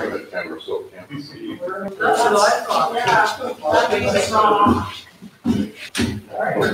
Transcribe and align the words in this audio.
That 0.00 0.40
means 3.90 4.14
it's 4.14 4.30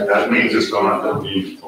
That 0.07 0.29
means 0.31 0.55
it's 0.55 0.71
gone, 0.71 1.03
that 1.05 1.23
means. 1.23 1.61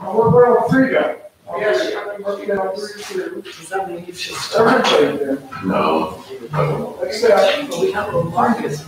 We're, 0.00 0.68
three 0.68 0.92
now. 0.92 1.16
Yes. 1.58 1.94
I'm 1.94 2.22
working 2.22 2.50
on 2.52 2.74
three, 2.74 3.02
two. 3.02 3.42
Does 3.42 3.68
that 3.68 3.90
mean 3.90 4.06
you 4.06 4.14
should 4.14 4.36
start? 4.36 4.84
There. 4.84 5.38
No. 5.64 6.24
Except, 7.02 7.68
we 7.78 7.92
have 7.92 8.14
a 8.14 8.24
Marcus. 8.24 8.84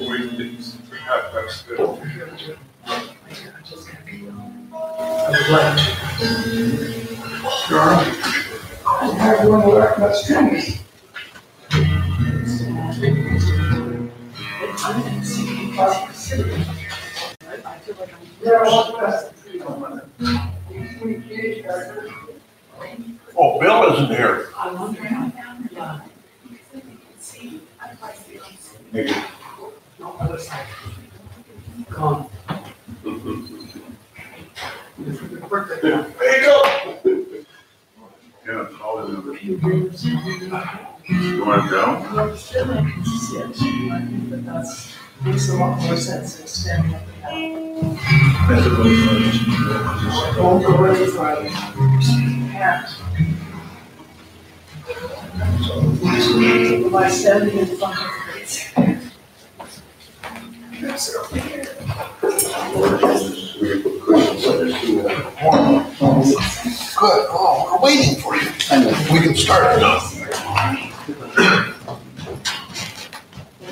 We 0.00 0.30
didn't, 0.30 0.58
that- 1.06 1.32
that's 1.34 1.62
good. 1.62 1.98
I 8.88 9.14
have 9.18 9.48
one 9.48 9.60
more, 9.60 9.94
that's 9.98 10.26
tennis. 10.26 10.85
Oh, 23.38 23.60
Bill 23.60 23.92
isn't 23.92 24.08
here. 24.16 24.48
I 24.56 24.72
wonder, 24.72 25.02
yeah, 25.72 26.00
Maybe. 28.90 29.14
no, 29.98 30.16
other 30.18 30.38
side. 30.38 30.66
Gone. 31.90 32.30
Go. 33.04 33.10
Yeah, 38.46 38.68
all 38.82 38.96
the 39.04 39.12
numbers. 39.12 39.42
You 39.44 39.58
want 41.44 41.64
to 41.64 41.70
go? 41.70 42.36
That's, 45.22 45.48
makes 45.48 45.48
a 45.48 45.56
lot 45.56 45.80
more 45.80 45.96
sense 45.96 46.36
than 46.36 46.46
standing 46.46 46.94
up 46.94 47.02
and 47.24 47.68
down. 47.68 47.98
Won't 50.38 50.64
go 50.64 50.84
any 50.84 51.06
farther. 51.06 51.48
Yeah. 52.52 52.88
By 56.90 57.08
standing 57.10 57.58
in 57.58 57.66
front 57.76 57.98
of 57.98 58.06
it. 58.36 58.72
Good, 66.98 67.26
oh, 67.28 67.68
we're 67.72 67.80
waiting 67.84 68.16
for 68.20 68.36
you. 68.36 68.48
We 69.12 69.18
can 69.20 69.34
start 69.36 69.80
now. 69.80 71.72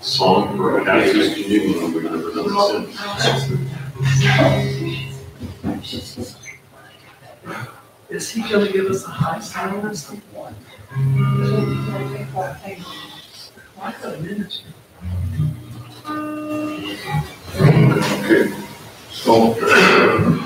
Song 0.00 0.56
for 0.56 0.80
a 0.80 0.84
Catholic 0.84 1.34
communion, 1.34 1.92
we've 1.92 2.04
never 2.04 2.30
done 2.32 2.92
since. 5.84 6.36
Is 8.08 8.30
he 8.30 8.40
gonna 8.48 8.72
give 8.72 8.86
us 8.86 9.04
a 9.04 9.08
high 9.08 9.40
sign 9.40 9.74
or 9.74 9.94
something? 9.94 10.22
A 14.04 14.18
minute. 14.20 14.62
Okay. 18.24 18.52
So. 19.10 20.40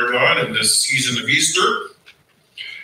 our 0.00 0.12
God 0.12 0.46
in 0.46 0.52
this 0.52 0.76
season 0.76 1.22
of 1.22 1.28
Easter. 1.28 1.60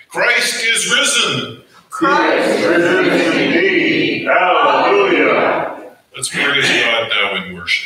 Christ 0.09 0.65
is 0.65 0.93
risen. 0.93 1.63
Christ 1.91 2.59
is 2.59 2.67
risen 2.67 3.43
indeed. 3.43 4.27
Hallelujah. 4.27 5.95
Let's 6.15 6.29
praise 6.29 6.69
God 6.69 7.09
now 7.11 7.45
in 7.45 7.55
worship. 7.55 7.86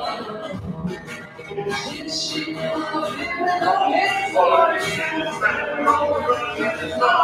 Não 6.99 7.20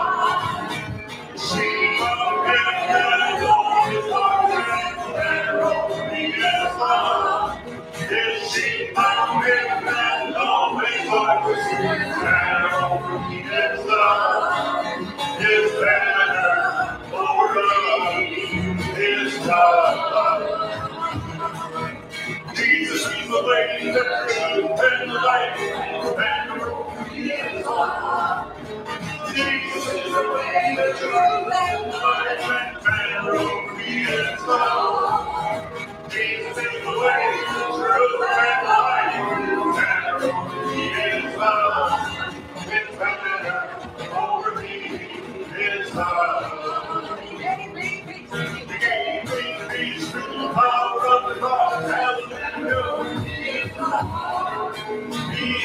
He 30.17 30.23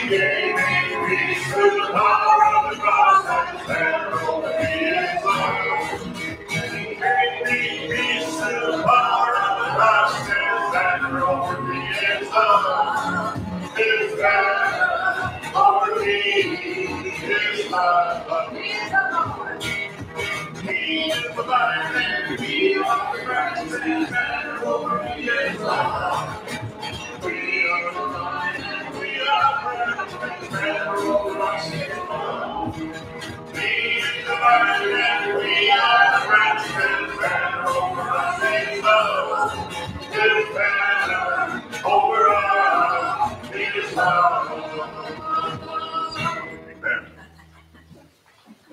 gave 0.08 0.56
me 0.56 1.08
peace 1.08 1.52
through 1.52 1.70
the 1.70 1.92
power 1.92 2.56
of 2.56 2.76
the 2.76 2.82
cross. 2.82 4.01
Over 41.84 42.28
us 42.28 42.62
love. 42.66 43.52
He 43.52 43.62
is 43.62 43.94
the 43.94 45.21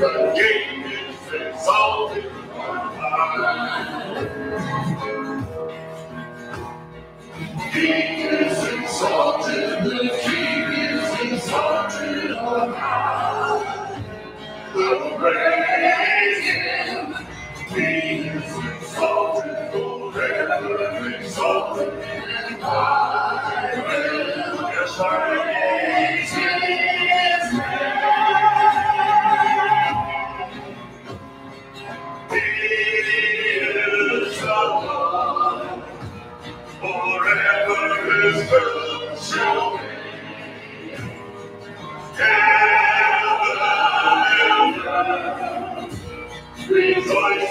the 0.00 0.32
King 0.34 0.92
is 0.92 1.32
exalted 1.32 2.23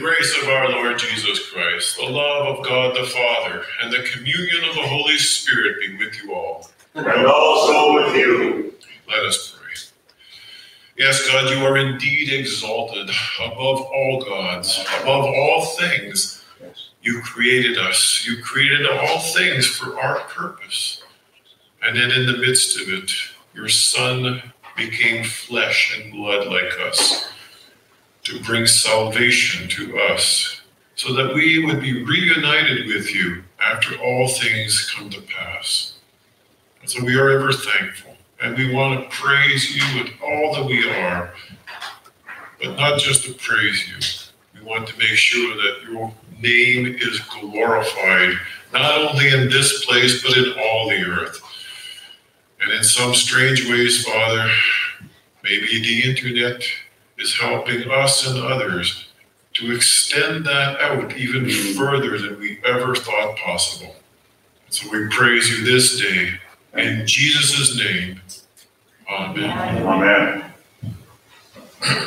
grace 0.00 0.42
of 0.42 0.48
our 0.48 0.70
Lord 0.70 0.98
Jesus 0.98 1.50
Christ, 1.50 1.96
the 1.98 2.04
love 2.04 2.58
of 2.58 2.64
God 2.64 2.96
the 2.96 3.04
Father, 3.04 3.62
and 3.82 3.92
the 3.92 4.02
communion 4.10 4.64
of 4.68 4.74
the 4.74 4.86
Holy 4.86 5.18
Spirit 5.18 5.78
be 5.78 5.96
with 5.98 6.22
you 6.22 6.34
all. 6.34 6.70
And 6.94 7.26
also 7.26 7.94
with 7.94 8.16
you. 8.16 8.74
Let 9.08 9.24
us 9.24 9.54
pray. 9.54 9.74
Yes, 10.96 11.26
God, 11.28 11.50
you 11.50 11.64
are 11.66 11.76
indeed 11.76 12.32
exalted 12.32 13.10
above 13.40 13.82
all 13.82 14.24
gods, 14.26 14.84
above 15.02 15.26
all 15.26 15.66
things. 15.78 16.44
You 17.02 17.20
created 17.20 17.76
us. 17.76 18.26
You 18.26 18.42
created 18.42 18.86
all 18.86 19.20
things 19.20 19.66
for 19.66 20.00
our 20.00 20.20
purpose. 20.20 21.02
And 21.82 21.96
then 21.96 22.10
in 22.10 22.26
the 22.26 22.38
midst 22.38 22.80
of 22.80 22.88
it, 22.88 23.10
your 23.54 23.68
Son 23.68 24.42
became 24.76 25.24
flesh 25.24 25.98
and 25.98 26.12
blood 26.12 26.46
like 26.46 26.78
us 26.80 27.30
to 28.30 28.40
bring 28.44 28.64
salvation 28.64 29.68
to 29.68 29.98
us 29.98 30.60
so 30.94 31.12
that 31.14 31.34
we 31.34 31.64
would 31.64 31.80
be 31.80 32.04
reunited 32.04 32.86
with 32.86 33.12
you 33.12 33.42
after 33.60 33.96
all 34.00 34.28
things 34.28 34.88
come 34.90 35.10
to 35.10 35.20
pass. 35.22 35.94
And 36.80 36.88
so 36.88 37.04
we 37.04 37.18
are 37.18 37.30
ever 37.30 37.52
thankful 37.52 38.14
and 38.40 38.56
we 38.56 38.72
want 38.72 39.02
to 39.02 39.16
praise 39.16 39.74
you 39.74 40.02
with 40.02 40.12
all 40.22 40.54
that 40.54 40.64
we 40.64 40.88
are, 40.88 41.34
but 42.62 42.76
not 42.76 43.00
just 43.00 43.24
to 43.24 43.34
praise 43.34 43.88
you. 43.88 44.60
We 44.60 44.66
want 44.66 44.86
to 44.88 44.98
make 44.98 45.16
sure 45.16 45.56
that 45.56 45.90
your 45.90 46.14
name 46.40 46.86
is 47.00 47.20
glorified, 47.40 48.38
not 48.72 49.10
only 49.10 49.28
in 49.28 49.50
this 49.50 49.84
place, 49.84 50.22
but 50.22 50.36
in 50.36 50.52
all 50.58 50.88
the 50.88 51.02
earth. 51.02 51.40
And 52.60 52.70
in 52.70 52.84
some 52.84 53.14
strange 53.14 53.68
ways, 53.68 54.04
Father, 54.04 54.48
maybe 55.42 55.80
the 55.80 56.08
internet 56.08 56.62
is 57.20 57.38
helping 57.38 57.90
us 57.90 58.26
and 58.26 58.42
others 58.42 59.08
to 59.52 59.74
extend 59.74 60.46
that 60.46 60.80
out 60.80 61.16
even 61.16 61.48
further 61.76 62.18
than 62.18 62.38
we 62.40 62.58
ever 62.64 62.94
thought 62.94 63.36
possible. 63.36 63.94
So 64.70 64.88
we 64.90 65.08
praise 65.08 65.50
you 65.50 65.64
this 65.64 66.00
day 66.00 66.32
in 66.74 67.06
Jesus' 67.06 67.76
name. 67.76 68.20
Amen. 69.10 69.86
Amen. 69.86 70.52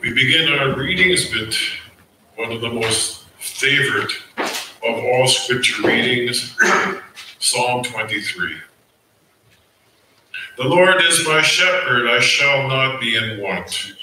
We 0.00 0.12
begin 0.66 0.78
our 0.78 0.78
readings 0.78 1.32
with 1.32 1.54
one 2.36 2.52
of 2.52 2.60
the 2.60 2.70
most 2.70 3.24
favorite 3.38 4.10
of 4.38 5.04
all 5.04 5.26
scripture 5.28 5.86
readings, 5.86 6.56
Psalm 7.38 7.82
23. 7.82 8.54
The 10.56 10.64
Lord 10.64 11.02
is 11.02 11.26
my 11.26 11.42
shepherd, 11.42 12.08
I 12.08 12.20
shall 12.20 12.68
not 12.68 13.00
be 13.00 13.16
in 13.16 13.42
want. 13.42 13.94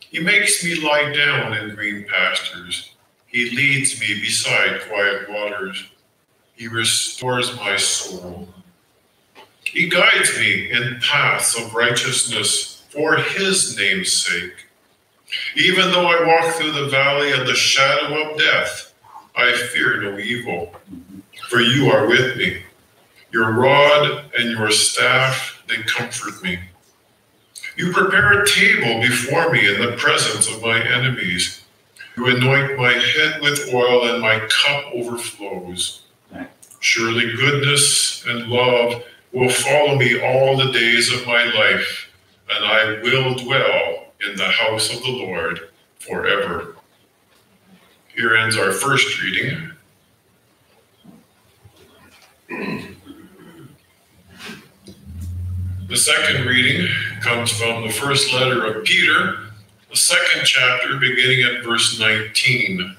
He 0.00 0.20
makes 0.20 0.64
me 0.64 0.76
lie 0.76 1.12
down 1.12 1.54
in 1.54 1.74
green 1.74 2.04
pastures. 2.04 2.94
He 3.26 3.50
leads 3.50 4.00
me 4.00 4.20
beside 4.20 4.82
quiet 4.88 5.28
waters. 5.30 5.84
He 6.54 6.68
restores 6.68 7.56
my 7.56 7.76
soul. 7.76 8.48
He 9.64 9.88
guides 9.88 10.38
me 10.38 10.70
in 10.70 10.98
paths 11.00 11.58
of 11.58 11.74
righteousness 11.74 12.84
for 12.90 13.16
his 13.16 13.76
name's 13.76 14.12
sake. 14.12 14.67
Even 15.56 15.90
though 15.90 16.06
I 16.06 16.26
walk 16.26 16.54
through 16.54 16.72
the 16.72 16.88
valley 16.88 17.32
of 17.32 17.46
the 17.46 17.54
shadow 17.54 18.30
of 18.30 18.38
death, 18.38 18.94
I 19.36 19.52
fear 19.52 20.00
no 20.00 20.18
evil, 20.18 20.74
for 21.48 21.60
you 21.60 21.90
are 21.90 22.06
with 22.06 22.36
me. 22.36 22.62
Your 23.32 23.52
rod 23.52 24.24
and 24.38 24.50
your 24.50 24.70
staff, 24.70 25.62
they 25.68 25.76
comfort 25.82 26.42
me. 26.42 26.58
You 27.76 27.92
prepare 27.92 28.42
a 28.42 28.46
table 28.46 29.00
before 29.00 29.50
me 29.52 29.72
in 29.72 29.80
the 29.80 29.96
presence 29.96 30.48
of 30.48 30.62
my 30.62 30.80
enemies. 30.82 31.64
You 32.16 32.26
anoint 32.26 32.78
my 32.78 32.92
head 32.92 33.40
with 33.40 33.72
oil, 33.72 34.12
and 34.12 34.20
my 34.20 34.40
cup 34.48 34.86
overflows. 34.92 36.02
Surely 36.80 37.36
goodness 37.36 38.24
and 38.26 38.48
love 38.48 39.04
will 39.32 39.50
follow 39.50 39.96
me 39.96 40.20
all 40.20 40.56
the 40.56 40.72
days 40.72 41.12
of 41.12 41.26
my 41.26 41.44
life, 41.44 42.10
and 42.50 42.64
I 42.64 43.00
will 43.02 43.34
dwell 43.34 44.07
in 44.26 44.36
the 44.36 44.48
house 44.48 44.92
of 44.94 45.02
the 45.02 45.10
Lord 45.10 45.70
forever. 45.98 46.76
Here 48.14 48.34
ends 48.36 48.56
our 48.56 48.72
first 48.72 49.22
reading. 49.22 49.72
The 55.88 55.96
second 55.96 56.44
reading 56.46 56.88
comes 57.22 57.50
from 57.50 57.82
the 57.86 57.92
first 57.92 58.32
letter 58.32 58.66
of 58.66 58.84
Peter, 58.84 59.38
the 59.88 59.96
second 59.96 60.44
chapter, 60.44 60.98
beginning 60.98 61.42
at 61.44 61.64
verse 61.64 61.98
19. 61.98 62.96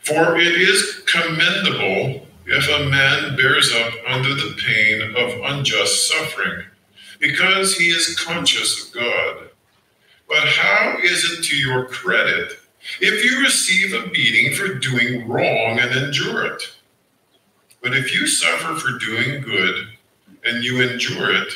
For 0.00 0.36
it 0.36 0.60
is 0.60 1.02
commendable 1.06 2.26
if 2.46 2.68
a 2.68 2.90
man 2.90 3.36
bears 3.36 3.72
up 3.72 3.94
under 4.06 4.34
the 4.34 4.54
pain 4.66 5.16
of 5.16 5.40
unjust 5.52 6.08
suffering, 6.08 6.66
because 7.24 7.74
he 7.74 7.86
is 7.86 8.20
conscious 8.20 8.86
of 8.86 8.92
God. 8.92 9.48
But 10.28 10.46
how 10.46 10.98
is 11.02 11.24
it 11.24 11.42
to 11.44 11.56
your 11.56 11.86
credit 11.86 12.52
if 13.00 13.24
you 13.24 13.40
receive 13.40 13.94
a 13.94 14.10
beating 14.10 14.52
for 14.52 14.74
doing 14.74 15.26
wrong 15.26 15.78
and 15.78 15.90
endure 15.90 16.44
it? 16.44 16.62
But 17.82 17.96
if 17.96 18.14
you 18.14 18.26
suffer 18.26 18.74
for 18.74 18.98
doing 18.98 19.40
good 19.40 19.86
and 20.44 20.62
you 20.62 20.82
endure 20.82 21.34
it, 21.34 21.54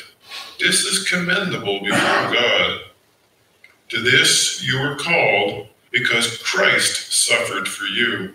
this 0.59 0.85
is 0.85 1.07
commendable 1.07 1.81
before 1.81 2.33
God. 2.33 2.79
To 3.89 4.01
this 4.01 4.63
you 4.63 4.79
were 4.79 4.95
called 4.95 5.67
because 5.91 6.41
Christ 6.41 7.13
suffered 7.13 7.67
for 7.67 7.85
you, 7.85 8.33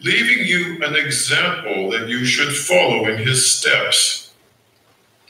leaving 0.00 0.46
you 0.46 0.78
an 0.84 0.94
example 0.94 1.90
that 1.90 2.08
you 2.08 2.24
should 2.24 2.54
follow 2.54 3.06
in 3.08 3.18
his 3.18 3.50
steps. 3.50 4.31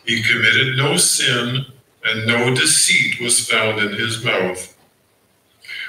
He 0.05 0.23
committed 0.23 0.77
no 0.77 0.97
sin, 0.97 1.67
and 2.05 2.27
no 2.27 2.55
deceit 2.55 3.21
was 3.21 3.49
found 3.49 3.79
in 3.79 3.93
his 3.93 4.25
mouth. 4.25 4.77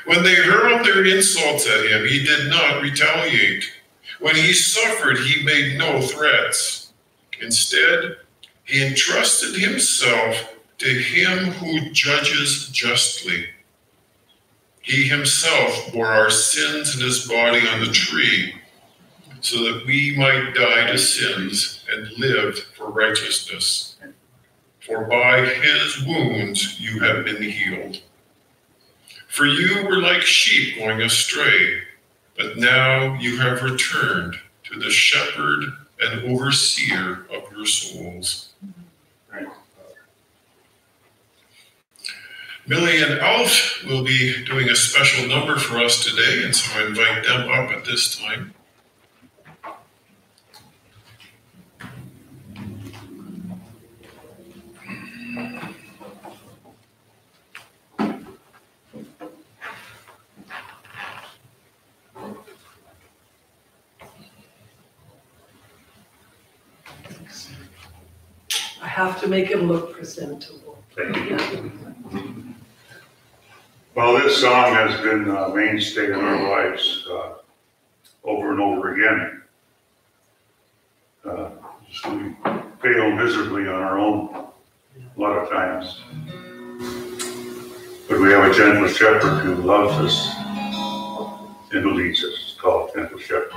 When 0.06 0.24
they 0.24 0.36
hurled 0.36 0.86
their 0.86 1.06
insults 1.06 1.68
at 1.68 1.86
him, 1.86 2.06
he 2.06 2.24
did 2.24 2.50
not 2.50 2.82
retaliate. 2.82 3.66
When 4.20 4.36
he 4.36 4.54
suffered, 4.54 5.18
he 5.18 5.44
made 5.44 5.78
no 5.78 6.02
threats. 6.02 6.92
Instead, 7.42 8.18
he 8.66 8.86
entrusted 8.86 9.56
himself 9.56 10.56
to 10.78 10.90
him 10.90 11.52
who 11.54 11.92
judges 11.92 12.70
justly. 12.70 13.48
He 14.82 15.08
himself 15.08 15.92
bore 15.94 16.08
our 16.08 16.30
sins 16.30 16.96
in 16.96 17.02
his 17.02 17.28
body 17.28 17.68
on 17.68 17.80
the 17.80 17.92
tree, 17.92 18.56
so 19.40 19.64
that 19.64 19.86
we 19.86 20.16
might 20.18 20.54
die 20.54 20.92
to 20.92 20.98
sins 20.98 21.84
and 21.90 22.12
live 22.18 22.60
for 22.76 22.90
righteousness. 22.92 23.93
For 24.86 25.06
by 25.06 25.46
his 25.46 26.06
wounds 26.06 26.80
you 26.80 27.00
have 27.00 27.26
been 27.26 27.42
healed. 27.42 28.02
For 29.28 29.46
you 29.46 29.86
were 29.86 30.02
like 30.02 30.22
sheep 30.22 30.78
going 30.78 31.02
astray, 31.02 31.82
but 32.38 32.58
now 32.58 33.14
you 33.16 33.40
have 33.40 33.64
returned 33.64 34.36
to 34.66 34.80
the 34.80 34.90
shepherd 34.90 35.64
and 36.02 36.26
overseer 36.26 37.26
of 37.32 37.52
your 37.52 37.66
souls. 37.66 38.54
Millie 42.66 43.02
and 43.04 43.20
Alf 43.20 43.84
will 43.86 44.06
be 44.06 44.46
doing 44.46 44.70
a 44.70 44.76
special 44.76 45.28
number 45.28 45.58
for 45.58 45.80
us 45.80 46.02
today, 46.04 46.44
and 46.46 46.56
so 46.56 46.80
I 46.80 46.86
invite 46.88 47.26
them 47.26 47.50
up 47.50 47.72
at 47.72 47.84
this 47.84 48.18
time. 48.18 48.54
I 68.82 68.88
have 68.88 69.13
to 69.24 69.30
make 69.30 69.48
him 69.50 69.70
look 69.70 69.94
presentable. 69.94 70.78
Well, 73.96 74.18
this 74.18 74.42
song 74.42 74.74
has 74.74 75.00
been 75.02 75.30
a 75.30 75.54
mainstay 75.56 76.08
in 76.08 76.14
our 76.16 76.50
lives 76.50 77.08
uh, 77.10 77.36
over 78.26 78.52
and 78.52 78.60
over 78.60 78.94
again. 78.94 79.42
Uh, 81.26 81.50
We 82.10 82.36
fail 82.82 83.12
miserably 83.12 83.68
on 83.68 83.76
our 83.76 83.98
own 84.00 84.48
a 85.16 85.22
lot 85.22 85.38
of 85.38 85.50
times. 85.50 86.02
But 88.10 88.20
we 88.20 88.32
have 88.32 88.52
a 88.52 88.54
gentle 88.54 88.88
shepherd 88.90 89.40
who 89.46 89.56
loves 89.56 89.94
us 90.06 90.36
and 91.72 91.82
who 91.84 91.94
leads 91.94 92.24
us. 92.24 92.34
It's 92.34 92.56
called 92.60 92.92
Gentle 92.94 93.20
Shepherd. 93.20 93.52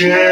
Gentle 0.00 0.29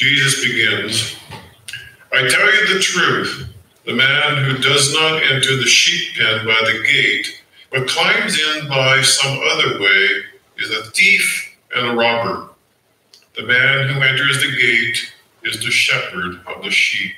Jesus 0.00 0.42
begins 0.42 1.14
I 2.10 2.26
tell 2.26 2.54
you 2.54 2.74
the 2.74 2.80
truth, 2.80 3.50
the 3.84 3.92
man 3.92 4.44
who 4.44 4.56
does 4.56 4.94
not 4.94 5.22
enter 5.22 5.56
the 5.56 5.66
sheep 5.66 6.16
pen 6.16 6.46
by 6.46 6.58
the 6.64 6.82
gate, 6.86 7.42
but 7.70 7.86
climbs 7.86 8.40
in 8.40 8.66
by 8.66 9.02
some 9.02 9.38
other 9.52 9.78
way, 9.78 10.08
is 10.56 10.70
a 10.70 10.90
thief 10.92 11.54
and 11.76 11.86
a 11.86 11.94
robber. 11.94 12.48
The 13.36 13.42
man 13.42 13.90
who 13.90 14.00
enters 14.00 14.40
the 14.40 14.50
gate 14.50 15.12
is 15.44 15.62
the 15.62 15.70
shepherd 15.70 16.40
of 16.46 16.64
the 16.64 16.70
sheep. 16.70 17.16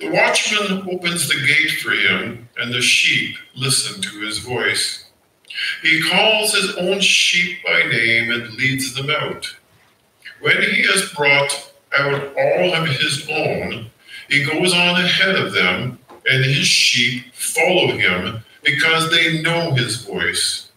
The 0.00 0.10
watchman 0.10 0.88
opens 0.92 1.28
the 1.28 1.46
gate 1.46 1.78
for 1.80 1.92
him, 1.92 2.48
and 2.58 2.74
the 2.74 2.82
sheep 2.82 3.36
listen 3.54 4.02
to 4.02 4.20
his 4.26 4.40
voice. 4.40 5.04
He 5.80 6.02
calls 6.10 6.54
his 6.54 6.74
own 6.74 7.00
sheep 7.00 7.58
by 7.64 7.84
name 7.84 8.32
and 8.32 8.52
leads 8.54 8.96
them 8.96 9.10
out. 9.10 9.46
When 10.42 10.60
he 10.60 10.82
has 10.82 11.12
brought 11.12 11.72
out 11.96 12.36
all 12.36 12.74
of 12.74 12.88
his 12.88 13.28
own, 13.30 13.90
he 14.28 14.44
goes 14.44 14.74
on 14.74 14.96
ahead 14.96 15.36
of 15.36 15.52
them, 15.52 16.00
and 16.28 16.44
his 16.44 16.66
sheep 16.66 17.32
follow 17.32 17.96
him 17.96 18.42
because 18.64 19.10
they 19.10 19.40
know 19.42 19.72
his 19.72 20.04
voice. 20.04 20.70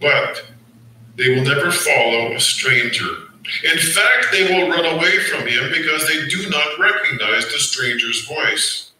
But 0.00 0.44
they 1.14 1.28
will 1.28 1.44
never 1.44 1.70
follow 1.70 2.32
a 2.34 2.40
stranger. 2.40 3.08
In 3.64 3.78
fact, 3.78 4.28
they 4.32 4.44
will 4.44 4.68
run 4.68 4.84
away 4.84 5.18
from 5.20 5.46
him 5.46 5.70
because 5.72 6.06
they 6.08 6.26
do 6.26 6.50
not 6.50 6.78
recognize 6.80 7.44
the 7.44 7.58
stranger's 7.58 8.26
voice. 8.26 8.90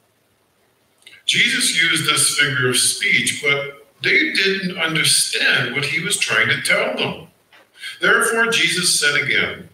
Jesus 1.26 1.80
used 1.80 2.06
this 2.08 2.38
figure 2.38 2.70
of 2.70 2.76
speech, 2.76 3.42
but 3.42 3.86
they 4.02 4.32
didn't 4.32 4.78
understand 4.78 5.74
what 5.74 5.84
he 5.84 6.02
was 6.02 6.16
trying 6.16 6.48
to 6.48 6.62
tell 6.62 6.96
them. 6.96 7.27
Therefore, 8.00 8.50
Jesus 8.50 8.98
said 8.98 9.20
again, 9.20 9.68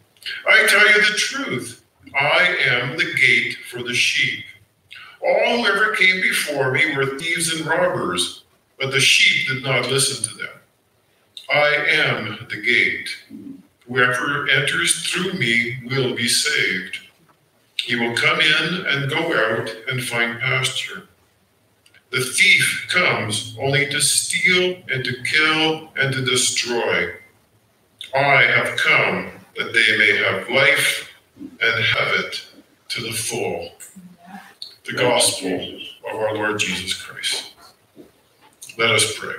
I 0.49 0.67
tell 0.67 0.89
you 0.89 0.99
the 0.99 1.17
truth. 1.17 1.85
I 2.19 2.57
am 2.67 2.97
the 2.97 3.13
gate 3.15 3.57
for 3.71 3.83
the 3.83 3.95
sheep. 3.95 4.45
All 5.23 5.59
who 5.59 5.67
ever 5.67 5.95
came 5.97 6.21
before 6.21 6.71
me 6.73 6.97
were 6.97 7.19
thieves 7.19 7.53
and 7.53 7.67
robbers, 7.67 8.45
but 8.79 8.91
the 8.91 9.01
sheep 9.01 9.49
did 9.49 9.63
not 9.63 9.91
listen 9.91 10.23
to 10.29 10.37
them. 10.37 10.49
I 11.53 11.75
am 11.89 12.47
the 12.49 12.61
gate. 12.61 13.09
Whoever 13.87 14.49
enters 14.49 15.07
through 15.07 15.35
me 15.35 15.79
will 15.87 16.15
be 16.15 16.29
saved. 16.29 16.99
He 17.77 17.97
will 17.97 18.17
come 18.17 18.41
in 18.41 18.87
and 18.87 19.11
go 19.11 19.19
out 19.19 19.71
and 19.89 20.03
find 20.03 20.41
pasture. 20.41 21.09
The 22.11 22.21
thief 22.21 22.87
comes 22.91 23.57
only 23.61 23.87
to 23.91 24.01
steal 24.01 24.77
and 24.89 25.05
to 25.05 25.23
kill 25.25 25.91
and 25.97 26.15
to 26.15 26.25
destroy. 26.25 27.13
I 28.15 28.43
have 28.45 28.77
come 28.79 29.31
that 29.57 29.73
they 29.75 29.99
may 29.99 30.17
have 30.19 30.49
life 30.51 31.11
and 31.39 31.85
have 31.85 32.15
it 32.21 32.45
to 32.91 33.03
the 33.03 33.13
full. 33.13 33.71
The 34.87 34.95
gospel 34.95 35.81
of 36.11 36.17
our 36.17 36.35
Lord 36.35 36.59
Jesus 36.61 36.95
Christ. 37.01 37.55
Let 38.79 38.91
us 38.93 39.19
pray. 39.19 39.37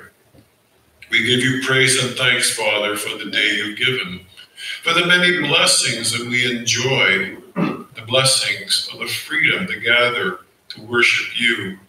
We 1.11 1.25
give 1.25 1.41
you 1.41 1.61
praise 1.65 2.03
and 2.03 2.17
thanks, 2.17 2.51
Father, 2.57 2.97
for 2.97 3.17
the 3.17 3.31
day 3.31 3.55
you've 3.57 3.77
given, 3.79 4.21
for 4.83 4.93
the 4.93 5.07
many 5.07 5.39
blessings 5.41 6.11
that 6.17 6.27
we 6.27 6.51
enjoy, 6.59 7.37
the 7.55 8.03
blessings 8.07 8.89
of 8.93 8.99
the 8.99 9.07
freedom 9.07 9.67
to 9.67 9.79
gather 9.79 10.39
to 10.69 10.81
worship 10.83 11.39
you. 11.39 11.79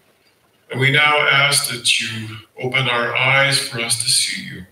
And 0.70 0.80
we 0.80 0.92
now 0.92 1.18
ask 1.28 1.70
that 1.72 2.00
you 2.00 2.38
open 2.62 2.88
our 2.88 3.16
eyes 3.16 3.58
for 3.58 3.80
us 3.80 4.02
to 4.04 4.10
see 4.10 4.44
you, 4.44 4.64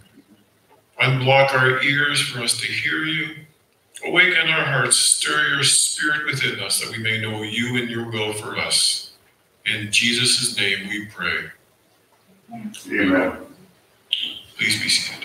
unblock 1.00 1.54
our 1.54 1.83
ears 1.83 2.20
for 2.20 2.42
us 2.42 2.59
to 2.59 2.66
hear 2.66 3.04
you, 3.04 3.35
awaken 4.04 4.48
our 4.48 4.64
hearts, 4.64 4.96
stir 4.96 5.48
your 5.48 5.64
spirit 5.64 6.26
within 6.26 6.61
us 6.61 6.80
that 6.80 6.90
we 6.90 6.98
may 6.98 7.20
know 7.20 7.42
you 7.42 7.76
and 7.76 7.88
your 7.90 8.11
will 8.11 8.33
for 8.33 8.57
us. 8.57 9.12
In 9.66 9.90
Jesus' 9.90 10.57
name 10.57 10.88
we 10.88 11.07
pray. 11.07 11.44
Amen. 12.90 13.33
Please 14.57 14.83
be 14.83 14.88
seated. 14.88 15.24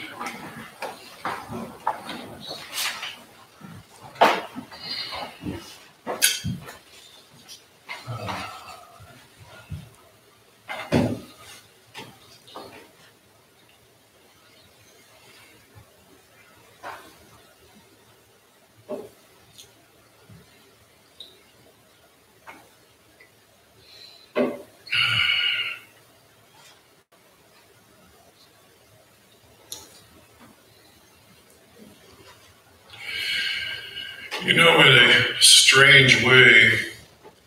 You 34.46 34.54
know, 34.56 34.82
in 34.82 34.88
a 34.88 35.42
strange 35.42 36.24
way, 36.24 36.72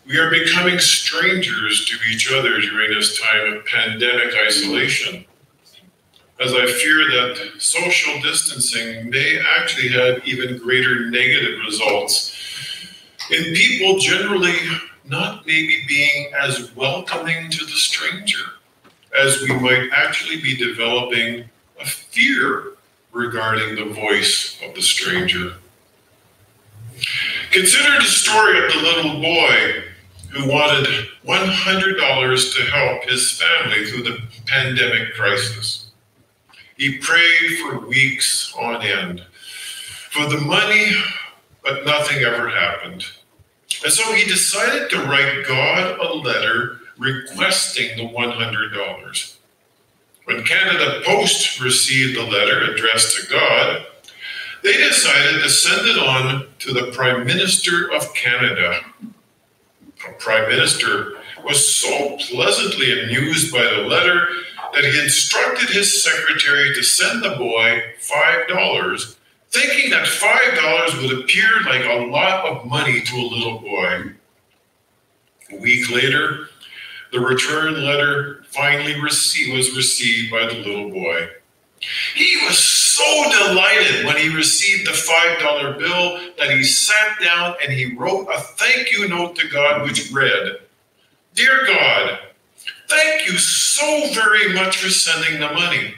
we 0.07 0.17
are 0.19 0.29
becoming 0.29 0.79
strangers 0.79 1.85
to 1.85 1.92
each 2.11 2.31
other 2.31 2.59
during 2.59 2.91
this 2.91 3.19
time 3.19 3.53
of 3.53 3.65
pandemic 3.65 4.33
isolation. 4.45 5.25
As 6.39 6.53
I 6.53 6.65
fear 6.65 7.09
that 7.11 7.51
social 7.59 8.19
distancing 8.21 9.09
may 9.09 9.39
actually 9.57 9.89
have 9.89 10.27
even 10.27 10.57
greater 10.57 11.09
negative 11.09 11.59
results 11.59 12.35
in 13.29 13.53
people 13.53 13.99
generally 13.99 14.55
not 15.05 15.45
maybe 15.45 15.83
being 15.87 16.31
as 16.39 16.73
welcoming 16.75 17.49
to 17.51 17.65
the 17.65 17.71
stranger 17.71 18.43
as 19.17 19.41
we 19.41 19.53
might 19.59 19.89
actually 19.93 20.41
be 20.41 20.55
developing 20.55 21.49
a 21.79 21.85
fear 21.85 22.73
regarding 23.11 23.75
the 23.75 23.93
voice 23.93 24.57
of 24.63 24.73
the 24.73 24.81
stranger. 24.81 25.53
Consider 27.51 27.99
the 27.99 28.05
story 28.05 28.65
of 28.65 28.73
the 28.73 28.79
little 28.79 29.21
boy 29.21 29.83
who 30.31 30.49
wanted 30.51 31.07
$100 31.25 32.55
to 32.55 32.61
help 32.71 33.03
his 33.05 33.31
family 33.31 33.85
through 33.85 34.03
the 34.03 34.19
pandemic 34.45 35.13
crisis. 35.15 35.91
He 36.77 36.97
prayed 36.97 37.59
for 37.61 37.87
weeks 37.87 38.53
on 38.59 38.81
end 38.81 39.23
for 40.09 40.27
the 40.27 40.41
money, 40.41 40.91
but 41.63 41.85
nothing 41.85 42.23
ever 42.23 42.49
happened. 42.49 43.05
And 43.83 43.91
so 43.91 44.13
he 44.13 44.25
decided 44.25 44.89
to 44.89 45.03
write 45.03 45.45
God 45.47 45.99
a 45.99 46.13
letter 46.13 46.79
requesting 46.97 47.97
the 47.97 48.07
$100. 48.07 49.37
When 50.25 50.43
Canada 50.43 51.01
Post 51.05 51.59
received 51.59 52.17
the 52.17 52.23
letter 52.23 52.71
addressed 52.71 53.17
to 53.17 53.29
God, 53.29 53.85
they 54.63 54.73
decided 54.77 55.41
to 55.41 55.49
send 55.49 55.87
it 55.87 55.97
on 55.97 56.47
to 56.59 56.73
the 56.73 56.91
Prime 56.93 57.25
Minister 57.25 57.91
of 57.91 58.13
Canada. 58.13 58.79
Prime 60.19 60.49
Minister 60.49 61.13
was 61.43 61.73
so 61.73 62.17
pleasantly 62.17 63.03
amused 63.03 63.51
by 63.51 63.63
the 63.63 63.87
letter 63.87 64.27
that 64.73 64.83
he 64.83 64.99
instructed 64.99 65.69
his 65.69 66.03
secretary 66.03 66.73
to 66.73 66.83
send 66.83 67.23
the 67.23 67.35
boy 67.35 67.81
$5, 68.01 69.15
thinking 69.51 69.91
that 69.91 70.05
$5 70.07 71.01
would 71.01 71.19
appear 71.19 71.61
like 71.65 71.85
a 71.85 72.05
lot 72.07 72.45
of 72.45 72.65
money 72.65 73.01
to 73.01 73.15
a 73.15 73.29
little 73.29 73.59
boy. 73.59 74.11
A 75.51 75.57
week 75.57 75.89
later, 75.91 76.49
the 77.11 77.19
return 77.19 77.83
letter 77.85 78.43
finally 78.47 78.99
was 78.99 79.75
received 79.75 80.31
by 80.31 80.47
the 80.47 80.55
little 80.55 80.89
boy. 80.89 81.29
He 82.15 82.32
so 82.93 83.47
delighted 83.47 84.05
when 84.05 84.17
he 84.17 84.35
received 84.35 84.87
the 84.87 84.91
$5 84.91 85.79
bill 85.79 86.19
that 86.37 86.51
he 86.51 86.63
sat 86.63 87.19
down 87.21 87.55
and 87.63 87.73
he 87.73 87.95
wrote 87.95 88.27
a 88.27 88.39
thank 88.39 88.91
you 88.91 89.07
note 89.07 89.35
to 89.37 89.47
God, 89.47 89.83
which 89.83 90.11
read 90.11 90.57
Dear 91.33 91.65
God, 91.65 92.19
thank 92.87 93.25
you 93.25 93.37
so 93.37 94.07
very 94.13 94.53
much 94.53 94.77
for 94.77 94.89
sending 94.89 95.39
the 95.39 95.51
money. 95.53 95.95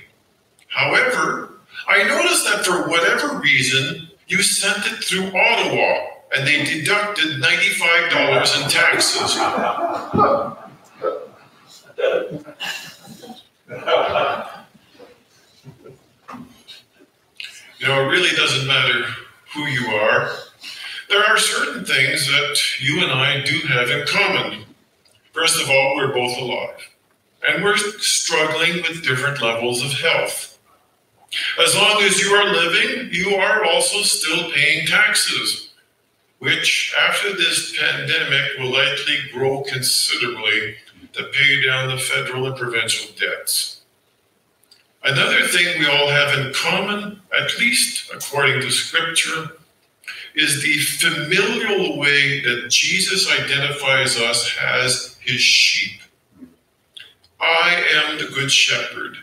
However, 0.68 1.60
I 1.88 2.04
noticed 2.04 2.46
that 2.46 2.66
for 2.66 2.88
whatever 2.90 3.40
reason, 3.40 4.10
you 4.28 4.42
sent 4.42 4.86
it 4.88 5.04
through 5.04 5.28
Ottawa 5.28 6.08
and 6.36 6.48
they 6.48 6.64
deducted 6.64 7.42
$95 7.42 8.64
in 8.64 8.70
taxes. 8.70 9.38
You 17.78 17.88
know, 17.88 18.02
it 18.02 18.12
really 18.12 18.36
doesn't 18.36 18.68
matter 18.68 19.06
who 19.54 19.66
you 19.66 19.88
are. 19.88 20.32
There 21.10 21.24
are 21.24 21.38
certain 21.38 21.86
things 21.86 22.26
that 22.28 22.58
you 22.80 23.04
and 23.04 23.12
I 23.12 23.42
do 23.44 23.60
have 23.68 23.90
in 23.90 24.08
common. 24.08 24.66
First 25.34 25.62
of 25.62 25.70
all, 25.70 25.96
we're 25.96 26.14
both 26.14 26.38
alive, 26.38 26.80
and 27.48 27.64
we're 27.64 27.78
struggling 27.78 28.78
with 28.78 29.04
different 29.04 29.42
levels 29.42 29.84
of 29.84 29.92
health. 30.00 30.58
As 31.62 31.76
long 31.76 32.02
as 32.04 32.22
you 32.22 32.34
are 32.34 32.54
living, 32.54 33.10
you 33.14 33.36
are 33.36 33.66
also 33.66 34.02
still 34.04 34.52
paying 34.52 34.88
taxes, 34.88 35.74
which 36.40 36.96
after 36.98 37.34
this 37.34 37.78
pandemic 37.78 38.58
will 38.58 38.72
likely 38.72 39.18
grow 39.34 39.62
considerably 39.64 40.76
to 41.12 41.24
pay 41.26 41.66
down 41.66 41.90
the 41.90 41.98
federal 41.98 42.48
and 42.48 42.56
provincial 42.56 43.14
debts. 43.20 43.82
Another 45.06 45.46
thing 45.46 45.80
we 45.80 45.86
all 45.86 46.08
have 46.08 46.40
in 46.40 46.52
common, 46.52 47.22
at 47.40 47.60
least 47.60 48.12
according 48.12 48.60
to 48.62 48.72
Scripture, 48.72 49.50
is 50.34 50.64
the 50.64 50.80
familial 50.80 52.00
way 52.00 52.42
that 52.42 52.72
Jesus 52.72 53.32
identifies 53.32 54.18
us 54.18 54.52
as 54.60 55.16
his 55.22 55.40
sheep. 55.40 56.02
I 57.40 57.84
am 57.94 58.18
the 58.18 58.32
good 58.34 58.52
shepherd. 58.52 59.18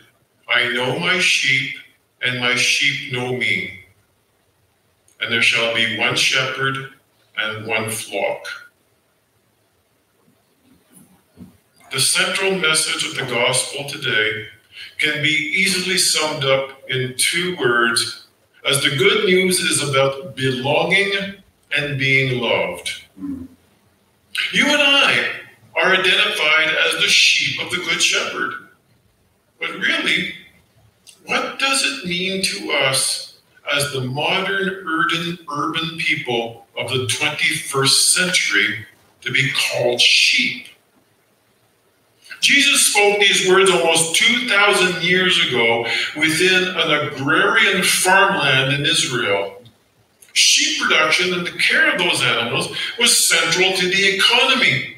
I 0.47 0.71
know 0.71 0.97
my 0.99 1.19
sheep, 1.19 1.75
and 2.21 2.39
my 2.39 2.55
sheep 2.55 3.11
know 3.11 3.35
me. 3.35 3.81
And 5.19 5.33
there 5.33 5.41
shall 5.41 5.75
be 5.75 5.97
one 5.99 6.15
shepherd 6.15 6.93
and 7.37 7.67
one 7.67 7.89
flock. 7.89 8.47
The 11.91 11.99
central 11.99 12.55
message 12.57 13.05
of 13.05 13.15
the 13.15 13.25
gospel 13.25 13.89
today 13.89 14.47
can 15.03 15.21
be 15.21 15.29
easily 15.29 15.97
summed 15.97 16.45
up 16.45 16.81
in 16.89 17.13
two 17.17 17.57
words, 17.57 18.27
as 18.65 18.81
the 18.81 18.95
good 18.95 19.25
news 19.25 19.59
is 19.59 19.87
about 19.87 20.35
belonging 20.35 21.35
and 21.75 21.99
being 21.99 22.39
loved. 22.41 23.03
You 23.17 24.65
and 24.65 24.81
I 24.81 25.31
are 25.75 25.93
identified 25.93 26.69
as 26.87 27.01
the 27.01 27.07
sheep 27.07 27.61
of 27.61 27.69
the 27.71 27.77
Good 27.77 28.01
Shepherd. 28.01 28.53
But 29.59 29.71
really, 29.71 30.33
what 31.25 31.59
does 31.59 31.83
it 31.83 32.05
mean 32.05 32.41
to 32.43 32.71
us 32.71 33.39
as 33.75 33.91
the 33.91 34.01
modern 34.01 34.85
urban, 34.87 35.39
urban 35.51 35.97
people 35.97 36.65
of 36.77 36.89
the 36.89 37.07
21st 37.07 38.13
century 38.13 38.85
to 39.21 39.31
be 39.31 39.51
called 39.51 39.99
sheep? 39.99 40.67
Jesus 42.43 42.87
spoke 42.87 43.21
these 43.21 43.47
words 43.47 43.71
almost 43.71 44.17
2,000 44.17 45.01
years 45.01 45.39
ago 45.47 45.87
within 46.17 46.67
an 46.75 47.07
agrarian 47.07 47.81
farmland 47.81 48.73
in 48.73 48.85
Israel. 48.85 49.61
Sheep 50.33 50.81
production 50.81 51.33
and 51.33 51.47
the 51.47 51.51
care 51.51 51.93
of 51.93 51.99
those 51.99 52.21
animals 52.21 52.75
was 52.99 53.17
central 53.17 53.71
to 53.71 53.87
the 53.87 54.15
economy 54.17 54.97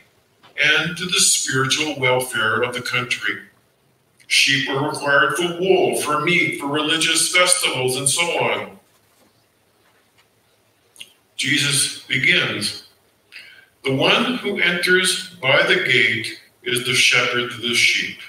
and 0.59 0.97
to 0.97 1.05
the 1.05 1.19
spiritual 1.19 1.99
welfare 1.99 2.63
of 2.63 2.73
the 2.73 2.81
country. 2.81 3.35
Sheep 4.25 4.67
were 4.67 4.89
required 4.89 5.35
for 5.35 5.59
wool, 5.59 6.01
for 6.01 6.21
meat, 6.21 6.59
for 6.59 6.65
religious 6.65 7.31
festivals, 7.31 7.95
and 7.95 8.09
so 8.09 8.23
on. 8.23 8.79
Jesus 11.35 12.01
begins 12.07 12.87
The 13.83 13.93
one 13.95 14.39
who 14.39 14.57
enters 14.59 15.29
by 15.39 15.61
the 15.61 15.83
gate 15.83 16.39
is 16.65 16.85
the 16.85 16.93
shepherd 16.93 17.51
of 17.51 17.61
the 17.61 17.73
sheep. 17.73 18.19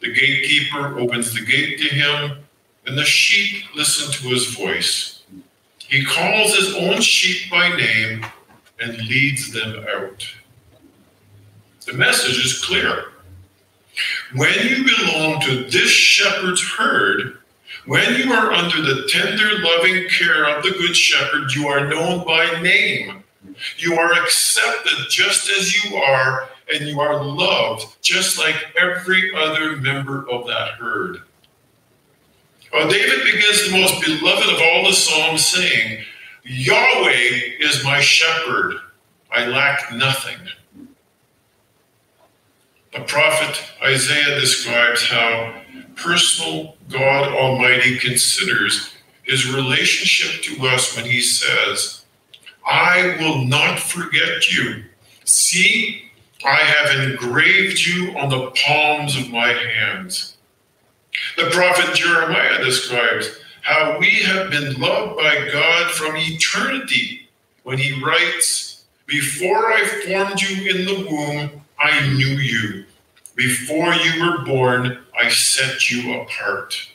The 0.00 0.12
gatekeeper 0.12 0.98
opens 0.98 1.34
the 1.34 1.44
gate 1.44 1.78
to 1.78 1.94
him, 1.94 2.38
and 2.86 2.96
the 2.96 3.04
sheep 3.04 3.64
listen 3.74 4.12
to 4.12 4.28
his 4.28 4.54
voice. 4.54 5.22
He 5.78 6.04
calls 6.04 6.54
his 6.54 6.74
own 6.76 7.00
sheep 7.00 7.50
by 7.50 7.76
name 7.76 8.24
and 8.78 8.96
leads 9.08 9.52
them 9.52 9.84
out. 9.94 10.26
The 11.86 11.94
message 11.94 12.44
is 12.44 12.64
clear. 12.64 13.06
When 14.34 14.52
you 14.66 14.84
belong 14.84 15.40
to 15.40 15.64
this 15.64 15.90
shepherd's 15.90 16.62
herd, 16.62 17.38
when 17.86 18.14
you 18.14 18.32
are 18.32 18.52
under 18.52 18.82
the 18.82 19.08
tender, 19.08 19.58
loving 19.58 20.08
care 20.08 20.44
of 20.44 20.62
the 20.62 20.72
good 20.72 20.96
shepherd, 20.96 21.52
you 21.54 21.66
are 21.66 21.88
known 21.88 22.24
by 22.24 22.60
name. 22.60 23.24
You 23.78 23.98
are 23.98 24.12
accepted 24.12 25.08
just 25.08 25.50
as 25.50 25.82
you 25.82 25.96
are, 25.96 26.49
and 26.72 26.88
you 26.88 27.00
are 27.00 27.22
loved 27.22 28.00
just 28.02 28.38
like 28.38 28.56
every 28.78 29.34
other 29.34 29.76
member 29.76 30.28
of 30.30 30.46
that 30.46 30.72
herd. 30.74 31.18
Well, 32.72 32.88
David 32.88 33.24
begins 33.24 33.66
the 33.66 33.80
most 33.80 34.04
beloved 34.04 34.48
of 34.48 34.60
all 34.60 34.84
the 34.84 34.92
Psalms 34.92 35.46
saying, 35.46 36.04
Yahweh 36.44 37.56
is 37.60 37.84
my 37.84 38.00
shepherd, 38.00 38.76
I 39.32 39.46
lack 39.46 39.92
nothing. 39.92 40.38
The 42.92 43.00
prophet 43.00 43.62
Isaiah 43.82 44.38
describes 44.40 45.06
how 45.06 45.62
personal 45.96 46.76
God 46.88 47.32
Almighty 47.32 47.98
considers 47.98 48.92
his 49.22 49.52
relationship 49.52 50.42
to 50.42 50.66
us 50.66 50.96
when 50.96 51.06
he 51.06 51.20
says, 51.20 52.04
I 52.66 53.16
will 53.20 53.44
not 53.44 53.78
forget 53.78 54.50
you. 54.50 54.84
See, 55.24 56.09
I 56.44 56.56
have 56.56 57.10
engraved 57.10 57.80
you 57.80 58.16
on 58.16 58.30
the 58.30 58.50
palms 58.52 59.16
of 59.16 59.30
my 59.30 59.48
hands. 59.52 60.36
The 61.36 61.50
prophet 61.50 61.94
Jeremiah 61.94 62.64
describes 62.64 63.30
how 63.62 63.98
we 63.98 64.22
have 64.22 64.50
been 64.50 64.80
loved 64.80 65.16
by 65.16 65.48
God 65.52 65.90
from 65.90 66.16
eternity 66.16 67.28
when 67.62 67.78
he 67.78 68.02
writes, 68.02 68.84
Before 69.06 69.70
I 69.72 69.84
formed 70.06 70.40
you 70.40 70.70
in 70.70 70.86
the 70.86 71.10
womb, 71.10 71.62
I 71.78 72.08
knew 72.08 72.38
you. 72.38 72.84
Before 73.34 73.92
you 73.94 74.24
were 74.24 74.44
born, 74.44 74.98
I 75.18 75.28
set 75.28 75.90
you 75.90 76.20
apart. 76.20 76.88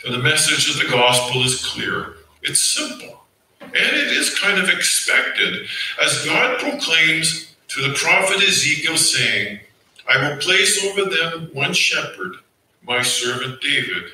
So 0.00 0.10
the 0.10 0.18
message 0.18 0.68
of 0.68 0.82
the 0.82 0.90
gospel 0.90 1.42
is 1.44 1.64
clear. 1.64 2.14
It's 2.42 2.60
simple. 2.60 3.20
And 3.60 3.74
it 3.74 4.08
is 4.08 4.36
kind 4.38 4.60
of 4.60 4.68
expected 4.68 5.66
as 6.04 6.24
God 6.24 6.58
proclaims 6.58 7.51
to 7.72 7.88
the 7.88 7.94
prophet 7.94 8.42
Ezekiel, 8.42 8.98
saying, 8.98 9.60
I 10.06 10.28
will 10.28 10.36
place 10.38 10.84
over 10.84 11.08
them 11.08 11.48
one 11.54 11.72
shepherd, 11.72 12.34
my 12.82 13.00
servant 13.00 13.62
David. 13.62 14.04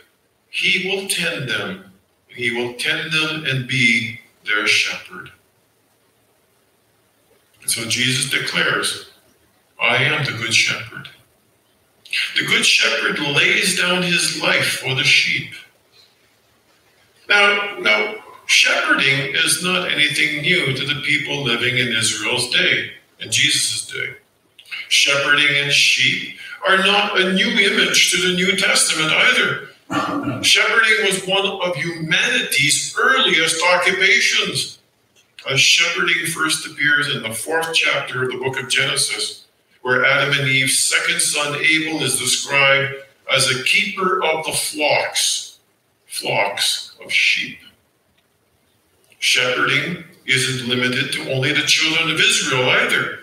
He 0.49 0.88
will 0.88 1.09
tend 1.09 1.49
them, 1.49 1.92
he 2.29 2.53
will 2.53 2.75
tend 2.75 3.12
them 3.12 3.44
and 3.47 3.66
be 3.66 4.21
their 4.47 4.66
shepherd. 4.68 5.31
And 7.61 7.71
so 7.71 7.85
Jesus 7.87 8.31
declares, 8.31 9.11
I 9.81 9.97
am 9.97 10.25
the 10.25 10.33
good 10.33 10.55
shepherd. 10.55 11.09
The 12.37 12.47
good 12.47 12.64
shepherd 12.64 13.18
lays 13.18 13.77
down 13.77 14.03
his 14.03 14.40
life 14.40 14.79
for 14.79 14.94
the 14.94 15.05
sheep. 15.05 15.51
Now, 17.29 17.77
now, 17.81 18.14
shepherding 18.47 19.35
is 19.35 19.64
not 19.64 19.90
anything 19.90 20.42
new 20.42 20.75
to 20.75 20.87
the 20.87 21.03
people 21.03 21.42
living 21.42 21.77
in 21.77 21.88
Israel's 21.88 22.49
day, 22.51 22.92
in 23.20 23.31
Jesus' 23.31 23.87
day. 23.87 24.14
Shepherding 24.88 25.57
and 25.62 25.72
sheep 25.72 26.38
are 26.66 26.78
not 26.78 27.20
a 27.20 27.33
new 27.33 27.48
image 27.48 28.11
to 28.11 28.28
the 28.28 28.35
New 28.35 28.57
Testament 28.57 29.12
either. 29.12 29.68
Shepherding 30.42 31.07
was 31.07 31.26
one 31.26 31.46
of 31.46 31.76
humanity's 31.76 32.94
earliest 32.98 33.62
occupations. 33.74 34.78
As 35.50 35.61
shepherding 35.61 36.26
first 36.26 36.66
appears 36.66 37.14
in 37.14 37.22
the 37.22 37.33
fourth 37.33 37.72
chapter 37.74 38.24
of 38.24 38.31
the 38.33 38.38
book 38.38 38.59
of 38.59 38.68
Genesis, 38.68 39.46
where 39.83 40.04
Adam 40.04 40.38
and 40.38 40.48
Eve's 40.48 40.78
second 40.78 41.20
son 41.20 41.54
Abel 41.57 42.02
is 42.02 42.18
described 42.18 42.94
as 43.33 43.50
a 43.50 43.62
keeper 43.64 44.22
of 44.22 44.44
the 44.44 44.52
flocks, 44.52 45.59
flocks 46.07 46.94
of 47.02 47.12
sheep. 47.12 47.59
Shepherding 49.18 50.04
isn't 50.28 50.68
limited 50.68 51.12
to 51.12 51.32
only 51.32 51.52
the 51.52 51.62
children 51.62 52.10
of 52.10 52.20
Israel 52.20 52.68
either. 52.68 53.20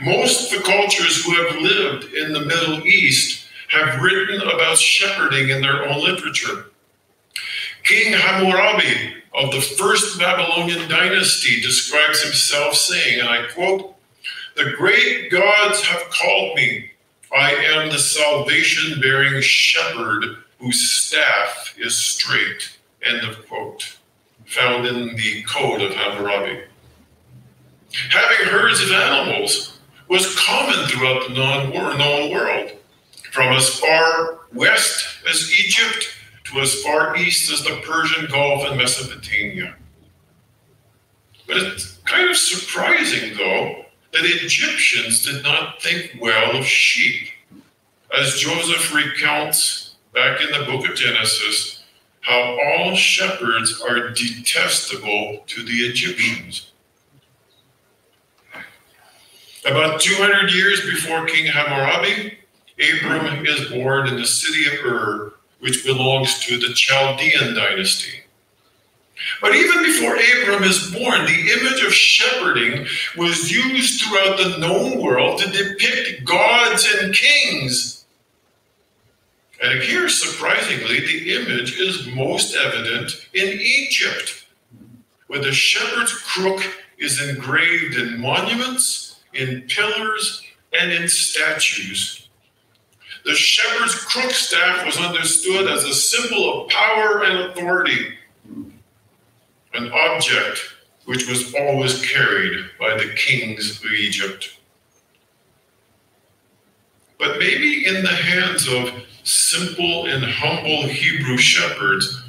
Most 0.00 0.52
of 0.52 0.58
the 0.58 0.64
cultures 0.64 1.24
who 1.24 1.32
have 1.32 1.56
lived 1.56 2.12
in 2.14 2.32
the 2.32 2.44
Middle 2.44 2.86
East 2.86 3.46
have 3.70 4.00
written 4.00 4.40
about 4.40 4.78
shepherding 4.78 5.50
in 5.50 5.60
their 5.60 5.88
own 5.88 6.02
literature. 6.02 6.66
King 7.84 8.12
Hammurabi 8.12 9.14
of 9.34 9.50
the 9.50 9.60
first 9.60 10.18
Babylonian 10.18 10.88
dynasty 10.88 11.60
describes 11.60 12.22
himself 12.22 12.74
saying, 12.74 13.20
and 13.20 13.28
I 13.28 13.46
quote, 13.52 13.94
The 14.56 14.72
great 14.76 15.30
gods 15.30 15.82
have 15.82 16.10
called 16.10 16.56
me. 16.56 16.90
I 17.34 17.52
am 17.52 17.90
the 17.90 17.98
salvation 17.98 19.00
bearing 19.00 19.40
shepherd 19.42 20.38
whose 20.58 20.90
staff 20.90 21.74
is 21.78 21.96
straight. 21.96 22.78
End 23.02 23.28
of 23.28 23.46
quote. 23.46 23.97
Found 24.48 24.86
in 24.86 25.14
the 25.14 25.42
Code 25.42 25.82
of 25.82 25.92
Hammurabi. 25.92 26.62
Having 28.10 28.46
herds 28.46 28.82
of 28.82 28.90
animals 28.92 29.78
was 30.08 30.34
common 30.36 30.86
throughout 30.86 31.28
the 31.28 31.34
non-known 31.34 32.32
world, 32.32 32.70
from 33.30 33.52
as 33.54 33.78
far 33.78 34.40
west 34.54 35.04
as 35.28 35.52
Egypt 35.60 36.08
to 36.44 36.60
as 36.60 36.82
far 36.82 37.14
east 37.16 37.52
as 37.52 37.62
the 37.62 37.80
Persian 37.84 38.26
Gulf 38.30 38.64
and 38.66 38.78
Mesopotamia. 38.78 39.74
But 41.46 41.58
it's 41.58 41.98
kind 42.06 42.30
of 42.30 42.36
surprising, 42.36 43.36
though, 43.36 43.84
that 44.12 44.24
Egyptians 44.24 45.26
did 45.26 45.42
not 45.42 45.82
think 45.82 46.16
well 46.20 46.56
of 46.56 46.64
sheep. 46.64 47.28
As 48.18 48.38
Joseph 48.38 48.94
recounts 48.94 49.96
back 50.14 50.40
in 50.40 50.50
the 50.50 50.64
book 50.64 50.88
of 50.88 50.96
Genesis, 50.96 51.77
how 52.28 52.58
all 52.62 52.94
shepherds 52.94 53.80
are 53.80 54.10
detestable 54.10 55.42
to 55.46 55.64
the 55.64 55.72
Egyptians. 55.72 56.72
About 59.64 59.98
200 60.02 60.52
years 60.52 60.82
before 60.82 61.24
King 61.24 61.46
Hammurabi, 61.46 62.36
Abram 62.78 63.46
is 63.46 63.70
born 63.70 64.08
in 64.08 64.16
the 64.16 64.26
city 64.26 64.66
of 64.66 64.84
Ur, 64.84 65.32
which 65.60 65.86
belongs 65.86 66.38
to 66.40 66.58
the 66.58 66.74
Chaldean 66.74 67.54
dynasty. 67.54 68.20
But 69.40 69.56
even 69.56 69.82
before 69.82 70.14
Abram 70.14 70.64
is 70.64 70.90
born, 70.92 71.24
the 71.24 71.52
image 71.58 71.82
of 71.82 71.94
shepherding 71.94 72.86
was 73.16 73.50
used 73.50 74.02
throughout 74.02 74.36
the 74.36 74.58
known 74.58 75.02
world 75.02 75.40
to 75.40 75.50
depict 75.50 76.26
gods 76.26 76.86
and 77.00 77.14
kings. 77.14 77.97
And 79.60 79.82
here, 79.82 80.08
surprisingly, 80.08 81.00
the 81.00 81.34
image 81.34 81.80
is 81.80 82.06
most 82.14 82.56
evident 82.56 83.28
in 83.34 83.58
Egypt, 83.60 84.46
where 85.26 85.40
the 85.40 85.52
shepherd's 85.52 86.12
crook 86.12 86.62
is 86.98 87.20
engraved 87.28 87.96
in 87.96 88.20
monuments, 88.20 89.20
in 89.34 89.62
pillars, 89.62 90.42
and 90.78 90.92
in 90.92 91.08
statues. 91.08 92.28
The 93.24 93.34
shepherd's 93.34 93.96
crook 93.96 94.30
staff 94.30 94.86
was 94.86 94.96
understood 94.96 95.68
as 95.68 95.84
a 95.84 95.94
symbol 95.94 96.62
of 96.62 96.70
power 96.70 97.24
and 97.24 97.50
authority, 97.50 98.14
an 99.74 99.90
object 99.92 100.60
which 101.04 101.28
was 101.28 101.54
always 101.54 102.04
carried 102.06 102.66
by 102.78 102.96
the 102.96 103.12
kings 103.16 103.82
of 103.82 103.90
Egypt. 103.90 104.56
But 107.18 107.38
maybe 107.38 107.86
in 107.86 108.02
the 108.02 108.08
hands 108.08 108.68
of 108.68 108.92
simple 109.28 110.06
and 110.06 110.24
humble 110.24 110.88
Hebrew 110.88 111.36
shepherds, 111.36 112.22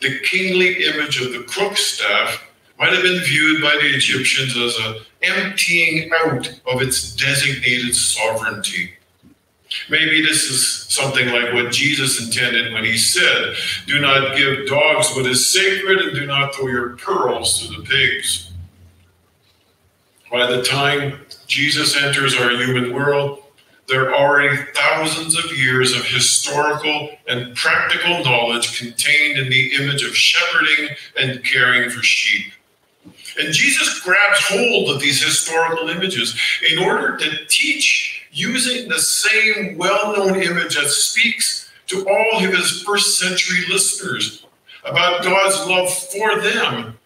the 0.00 0.18
kingly 0.20 0.86
image 0.86 1.20
of 1.20 1.32
the 1.32 1.44
crook 1.44 1.76
staff 1.76 2.42
might 2.78 2.92
have 2.92 3.02
been 3.02 3.22
viewed 3.22 3.60
by 3.60 3.74
the 3.74 3.94
Egyptians 3.94 4.56
as 4.56 4.76
an 4.78 4.94
emptying 5.22 6.10
out 6.24 6.48
of 6.72 6.80
its 6.80 7.14
designated 7.14 7.94
sovereignty. 7.94 8.92
Maybe 9.90 10.22
this 10.22 10.50
is 10.50 10.66
something 10.88 11.28
like 11.28 11.52
what 11.52 11.70
Jesus 11.70 12.24
intended 12.24 12.72
when 12.72 12.84
he 12.84 12.96
said, 12.96 13.54
Do 13.86 14.00
not 14.00 14.36
give 14.36 14.66
dogs 14.66 15.14
what 15.14 15.26
is 15.26 15.48
sacred, 15.48 15.98
and 15.98 16.14
do 16.14 16.26
not 16.26 16.54
throw 16.54 16.68
your 16.68 16.96
pearls 16.96 17.60
to 17.60 17.68
the 17.68 17.86
pigs. 17.86 18.50
By 20.32 20.46
the 20.46 20.62
time 20.62 21.20
Jesus 21.46 21.96
enters 21.96 22.34
our 22.34 22.50
human 22.50 22.94
world, 22.94 23.42
there 23.90 24.08
are 24.08 24.14
already 24.14 24.56
thousands 24.72 25.36
of 25.36 25.56
years 25.56 25.92
of 25.94 26.04
historical 26.04 27.10
and 27.28 27.56
practical 27.56 28.22
knowledge 28.24 28.78
contained 28.78 29.36
in 29.36 29.50
the 29.50 29.74
image 29.74 30.04
of 30.04 30.16
shepherding 30.16 30.96
and 31.18 31.44
caring 31.44 31.90
for 31.90 32.02
sheep. 32.02 32.52
And 33.38 33.52
Jesus 33.52 34.00
grabs 34.00 34.38
hold 34.48 34.90
of 34.90 35.00
these 35.00 35.22
historical 35.22 35.88
images 35.88 36.38
in 36.70 36.78
order 36.78 37.16
to 37.16 37.46
teach 37.46 38.28
using 38.30 38.88
the 38.88 39.00
same 39.00 39.76
well 39.76 40.16
known 40.16 40.40
image 40.40 40.76
that 40.76 40.88
speaks 40.88 41.70
to 41.88 42.08
all 42.08 42.44
of 42.44 42.52
his 42.52 42.82
first 42.82 43.18
century 43.18 43.64
listeners 43.68 44.46
about 44.84 45.24
God's 45.24 45.68
love 45.68 45.92
for 45.92 46.40
them, 46.40 46.96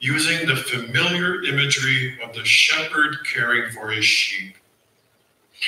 using 0.00 0.46
the 0.46 0.56
familiar 0.56 1.42
imagery 1.42 2.18
of 2.24 2.34
the 2.34 2.44
shepherd 2.44 3.18
caring 3.30 3.70
for 3.72 3.90
his 3.90 4.04
sheep. 4.04 4.56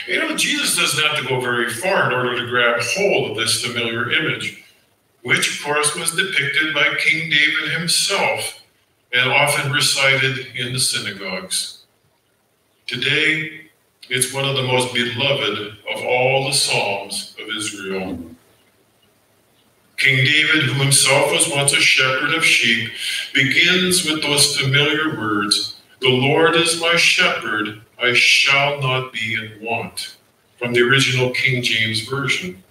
You 0.06 0.18
know, 0.18 0.36
Jesus 0.36 0.76
doesn't 0.76 1.04
have 1.04 1.18
to 1.18 1.28
go 1.28 1.40
very 1.40 1.70
far 1.70 2.06
in 2.06 2.12
order 2.12 2.38
to 2.38 2.46
grab 2.50 2.80
hold 2.80 3.30
of 3.30 3.36
this 3.36 3.64
familiar 3.64 4.10
image, 4.10 4.64
which, 5.22 5.56
of 5.56 5.64
course, 5.64 5.94
was 5.94 6.10
depicted 6.10 6.74
by 6.74 6.94
King 6.98 7.30
David 7.30 7.72
himself 7.72 8.60
and 9.12 9.30
often 9.30 9.72
recited 9.72 10.48
in 10.56 10.72
the 10.72 10.80
synagogues. 10.80 11.84
Today, 12.86 13.70
it's 14.10 14.34
one 14.34 14.44
of 14.44 14.56
the 14.56 14.64
most 14.64 14.92
beloved 14.92 15.58
of 15.58 16.04
all 16.04 16.44
the 16.44 16.52
Psalms 16.52 17.34
of 17.40 17.48
Israel. 17.56 18.18
King 19.96 20.24
David, 20.24 20.64
who 20.64 20.82
himself 20.82 21.30
was 21.30 21.48
once 21.48 21.72
a 21.72 21.80
shepherd 21.80 22.34
of 22.34 22.44
sheep, 22.44 22.90
begins 23.32 24.04
with 24.04 24.22
those 24.22 24.56
familiar 24.58 25.16
words 25.18 25.76
The 26.00 26.10
Lord 26.10 26.56
is 26.56 26.80
my 26.80 26.96
shepherd, 26.96 27.80
I 28.00 28.12
shall 28.14 28.80
not 28.80 29.12
be 29.12 29.34
in 29.34 29.64
want, 29.64 30.16
from 30.58 30.72
the 30.72 30.82
original 30.82 31.30
King 31.30 31.62
James 31.62 32.00
Version. 32.08 32.62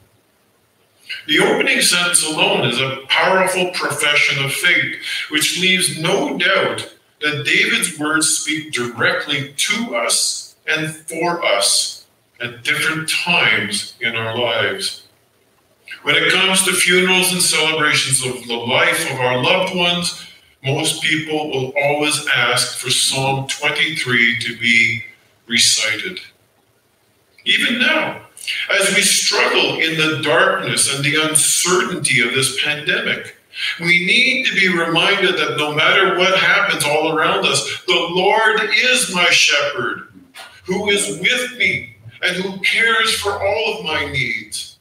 The 1.27 1.39
opening 1.39 1.81
sentence 1.81 2.25
alone 2.25 2.67
is 2.67 2.79
a 2.79 2.99
powerful 3.07 3.71
profession 3.71 4.43
of 4.43 4.53
faith, 4.53 4.97
which 5.29 5.59
leaves 5.59 5.99
no 5.99 6.37
doubt 6.37 6.93
that 7.21 7.45
David's 7.45 7.97
words 7.97 8.27
speak 8.29 8.73
directly 8.73 9.53
to 9.55 9.95
us 9.95 10.55
and 10.67 10.89
for 10.93 11.43
us 11.43 12.05
at 12.41 12.63
different 12.63 13.09
times 13.09 13.95
in 14.01 14.15
our 14.15 14.37
lives. 14.37 15.03
When 16.03 16.15
it 16.15 16.31
comes 16.33 16.63
to 16.63 16.73
funerals 16.73 17.31
and 17.31 17.41
celebrations 17.41 18.25
of 18.25 18.45
the 18.47 18.57
life 18.57 19.09
of 19.09 19.19
our 19.19 19.41
loved 19.41 19.75
ones, 19.75 20.25
most 20.63 21.01
people 21.01 21.49
will 21.49 21.73
always 21.77 22.25
ask 22.27 22.77
for 22.77 22.89
Psalm 22.89 23.47
23 23.47 24.39
to 24.39 24.57
be 24.57 25.03
recited. 25.53 26.19
Even 27.45 27.77
now, 27.77 28.25
as 28.71 28.95
we 28.95 29.01
struggle 29.01 29.79
in 29.79 29.95
the 29.97 30.21
darkness 30.23 30.93
and 30.93 31.05
the 31.05 31.21
uncertainty 31.29 32.21
of 32.27 32.33
this 32.33 32.59
pandemic, 32.63 33.35
we 33.79 34.03
need 34.05 34.47
to 34.47 34.55
be 34.55 34.67
reminded 34.67 35.35
that 35.35 35.57
no 35.57 35.71
matter 35.75 36.17
what 36.17 36.35
happens 36.39 36.83
all 36.83 37.15
around 37.15 37.45
us, 37.45 37.83
the 37.85 38.07
Lord 38.09 38.61
is 38.75 39.13
my 39.13 39.25
shepherd 39.25 40.11
who 40.63 40.89
is 40.89 41.19
with 41.19 41.57
me 41.59 41.97
and 42.23 42.35
who 42.37 42.59
cares 42.61 43.13
for 43.13 43.33
all 43.33 43.77
of 43.77 43.85
my 43.85 44.11
needs. 44.11 44.79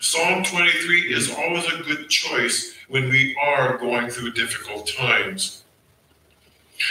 Psalm 0.00 0.42
23 0.42 1.14
is 1.14 1.30
always 1.30 1.66
a 1.66 1.82
good 1.84 2.08
choice 2.08 2.74
when 2.88 3.08
we 3.10 3.36
are 3.40 3.78
going 3.78 4.08
through 4.08 4.32
difficult 4.32 4.90
times. 4.98 5.62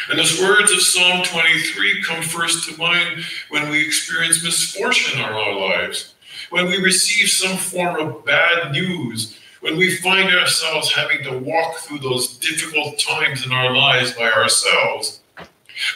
And 0.09 0.19
those 0.19 0.41
words 0.41 0.71
of 0.71 0.81
Psalm 0.81 1.23
23 1.23 2.03
come 2.03 2.23
first 2.23 2.69
to 2.69 2.77
mind 2.77 3.23
when 3.49 3.69
we 3.69 3.85
experience 3.85 4.43
misfortune 4.43 5.19
in 5.19 5.25
our 5.25 5.55
lives, 5.55 6.13
when 6.49 6.67
we 6.67 6.77
receive 6.77 7.29
some 7.29 7.57
form 7.57 7.99
of 7.99 8.25
bad 8.25 8.71
news, 8.71 9.37
when 9.61 9.77
we 9.77 9.95
find 9.97 10.29
ourselves 10.29 10.91
having 10.91 11.23
to 11.23 11.37
walk 11.39 11.77
through 11.77 11.99
those 11.99 12.37
difficult 12.37 12.99
times 12.99 13.45
in 13.45 13.51
our 13.51 13.75
lives 13.75 14.13
by 14.13 14.31
ourselves. 14.31 15.21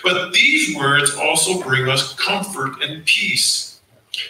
But 0.03 0.33
these 0.33 0.75
words 0.75 1.15
also 1.15 1.61
bring 1.61 1.89
us 1.89 2.13
comfort 2.15 2.81
and 2.81 3.05
peace. 3.05 3.79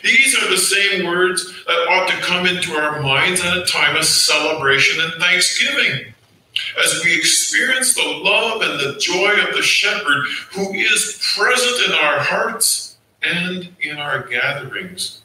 These 0.03 0.35
are 0.35 0.49
the 0.49 0.57
same 0.57 1.05
words 1.05 1.45
that 1.65 1.87
ought 1.89 2.07
to 2.07 2.15
come 2.21 2.45
into 2.45 2.73
our 2.73 3.01
minds 3.01 3.41
at 3.41 3.57
a 3.57 3.65
time 3.65 3.95
of 3.95 4.05
celebration 4.05 5.03
and 5.03 5.13
thanksgiving. 5.21 6.13
As 6.83 7.03
we 7.03 7.17
experience 7.17 7.93
the 7.93 8.21
love 8.23 8.61
and 8.61 8.79
the 8.79 8.99
joy 8.99 9.33
of 9.47 9.55
the 9.55 9.61
shepherd 9.61 10.25
who 10.53 10.73
is 10.73 11.19
present 11.35 11.87
in 11.87 11.93
our 11.93 12.19
hearts 12.19 12.97
and 13.21 13.69
in 13.81 13.97
our 13.97 14.27
gatherings. 14.27 15.21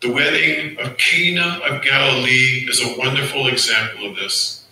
The 0.00 0.12
wedding 0.12 0.78
of 0.78 0.96
Cana 0.96 1.60
of 1.68 1.82
Galilee 1.82 2.66
is 2.68 2.80
a 2.80 2.96
wonderful 2.98 3.48
example 3.48 4.10
of 4.10 4.16
this. 4.16 4.64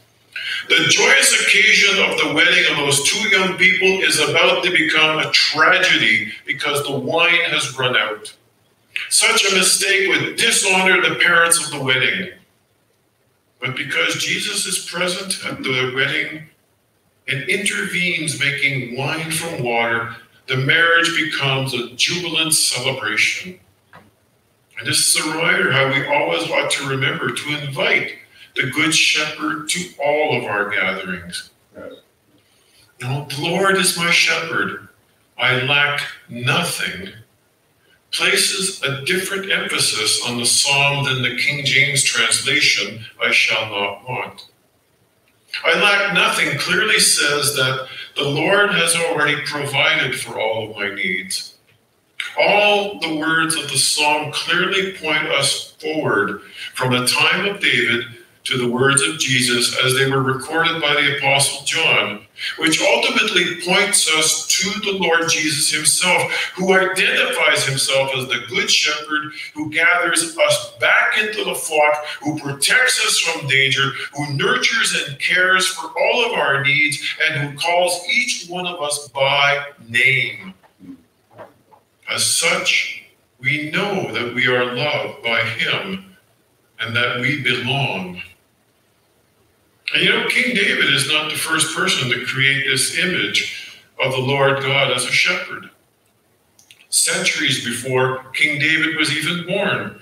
The 0.68 0.84
joyous 0.88 1.40
occasion 1.40 1.98
of 2.04 2.18
the 2.18 2.32
wedding 2.32 2.64
of 2.70 2.76
those 2.76 3.02
two 3.10 3.28
young 3.28 3.56
people 3.56 4.02
is 4.02 4.20
about 4.20 4.62
to 4.64 4.70
become 4.70 5.18
a 5.18 5.30
tragedy 5.32 6.32
because 6.46 6.86
the 6.86 6.96
wine 6.96 7.50
has 7.50 7.76
run 7.78 7.96
out. 7.96 8.34
Such 9.10 9.44
a 9.50 9.54
mistake 9.56 10.08
would 10.08 10.36
dishonor 10.36 11.02
the 11.02 11.16
parents 11.16 11.64
of 11.64 11.76
the 11.76 11.84
wedding. 11.84 12.30
But 13.60 13.76
because 13.76 14.16
Jesus 14.16 14.66
is 14.66 14.86
present 14.86 15.44
at 15.46 15.62
the 15.62 15.92
wedding 15.94 16.44
and 17.28 17.48
intervenes, 17.48 18.38
making 18.38 18.96
wine 18.96 19.30
from 19.30 19.62
water, 19.64 20.14
the 20.46 20.56
marriage 20.56 21.10
becomes 21.16 21.74
a 21.74 21.90
jubilant 21.94 22.54
celebration. 22.54 23.58
And 24.78 24.86
this 24.86 25.14
is 25.14 25.24
a 25.24 25.30
reminder 25.30 25.72
how 25.72 25.88
we 25.88 26.06
always 26.06 26.48
ought 26.50 26.70
to 26.72 26.88
remember 26.88 27.32
to 27.32 27.66
invite 27.66 28.12
the 28.54 28.70
Good 28.70 28.94
Shepherd 28.94 29.68
to 29.70 29.88
all 30.02 30.36
of 30.36 30.44
our 30.44 30.70
gatherings. 30.70 31.50
Now, 33.00 33.24
the 33.24 33.40
Lord 33.40 33.76
is 33.76 33.96
my 33.96 34.10
shepherd. 34.10 34.88
I 35.36 35.60
lack 35.62 36.00
nothing. 36.28 37.10
Places 38.12 38.82
a 38.82 39.04
different 39.04 39.50
emphasis 39.50 40.22
on 40.26 40.38
the 40.38 40.46
psalm 40.46 41.04
than 41.04 41.22
the 41.22 41.36
King 41.36 41.64
James 41.64 42.02
translation, 42.02 43.04
I 43.22 43.30
shall 43.30 43.68
not 43.68 44.08
want. 44.08 44.46
I 45.64 45.80
lack 45.80 46.14
nothing 46.14 46.58
clearly 46.58 46.98
says 46.98 47.54
that 47.56 47.88
the 48.16 48.24
Lord 48.24 48.70
has 48.70 48.94
already 48.94 49.36
provided 49.44 50.18
for 50.18 50.40
all 50.40 50.70
of 50.70 50.76
my 50.76 50.94
needs. 50.94 51.54
All 52.38 53.00
the 53.00 53.16
words 53.16 53.56
of 53.56 53.70
the 53.70 53.78
psalm 53.78 54.32
clearly 54.32 54.92
point 54.92 55.26
us 55.28 55.72
forward 55.80 56.42
from 56.74 56.92
the 56.92 57.06
time 57.06 57.46
of 57.46 57.60
David 57.60 58.04
to 58.44 58.58
the 58.58 58.70
words 58.70 59.02
of 59.02 59.18
Jesus 59.18 59.76
as 59.84 59.94
they 59.94 60.10
were 60.10 60.22
recorded 60.22 60.80
by 60.80 60.94
the 60.94 61.16
Apostle 61.16 61.64
John, 61.64 62.25
which 62.58 62.80
ultimately 62.80 63.60
points 63.62 64.10
us 64.16 64.46
to 64.46 64.80
the 64.80 64.98
Lord 64.98 65.28
Jesus 65.28 65.70
himself, 65.70 66.32
who 66.54 66.72
identifies 66.72 67.64
himself 67.66 68.10
as 68.16 68.26
the 68.28 68.44
Good 68.48 68.70
Shepherd 68.70 69.32
who 69.54 69.70
gathers 69.70 70.36
us 70.36 70.72
back 70.80 71.18
into 71.18 71.44
the 71.44 71.54
flock, 71.54 72.04
who 72.22 72.38
protects 72.38 73.04
us 73.06 73.18
from 73.18 73.46
danger, 73.48 73.90
who 74.14 74.34
nurtures 74.34 75.06
and 75.06 75.18
cares 75.18 75.66
for 75.66 75.86
all 75.98 76.26
of 76.26 76.32
our 76.32 76.64
needs, 76.64 77.02
and 77.24 77.40
who 77.40 77.58
calls 77.58 78.06
each 78.08 78.46
one 78.48 78.66
of 78.66 78.80
us 78.80 79.08
by 79.08 79.66
name. 79.88 80.54
As 82.08 82.24
such, 82.24 83.04
we 83.40 83.70
know 83.70 84.12
that 84.12 84.34
we 84.34 84.46
are 84.46 84.74
loved 84.74 85.22
by 85.22 85.40
him 85.42 86.16
and 86.80 86.94
that 86.94 87.20
we 87.20 87.42
belong. 87.42 88.22
And 89.94 90.02
you 90.02 90.10
know, 90.10 90.28
King 90.28 90.54
David 90.54 90.92
is 90.92 91.08
not 91.08 91.30
the 91.30 91.38
first 91.38 91.74
person 91.76 92.10
to 92.10 92.26
create 92.26 92.66
this 92.66 92.98
image 92.98 93.78
of 94.02 94.12
the 94.12 94.18
Lord 94.18 94.62
God 94.62 94.90
as 94.92 95.04
a 95.04 95.12
shepherd. 95.12 95.70
Centuries 96.88 97.64
before 97.64 98.24
King 98.32 98.58
David 98.58 98.96
was 98.96 99.16
even 99.16 99.46
born, 99.46 100.00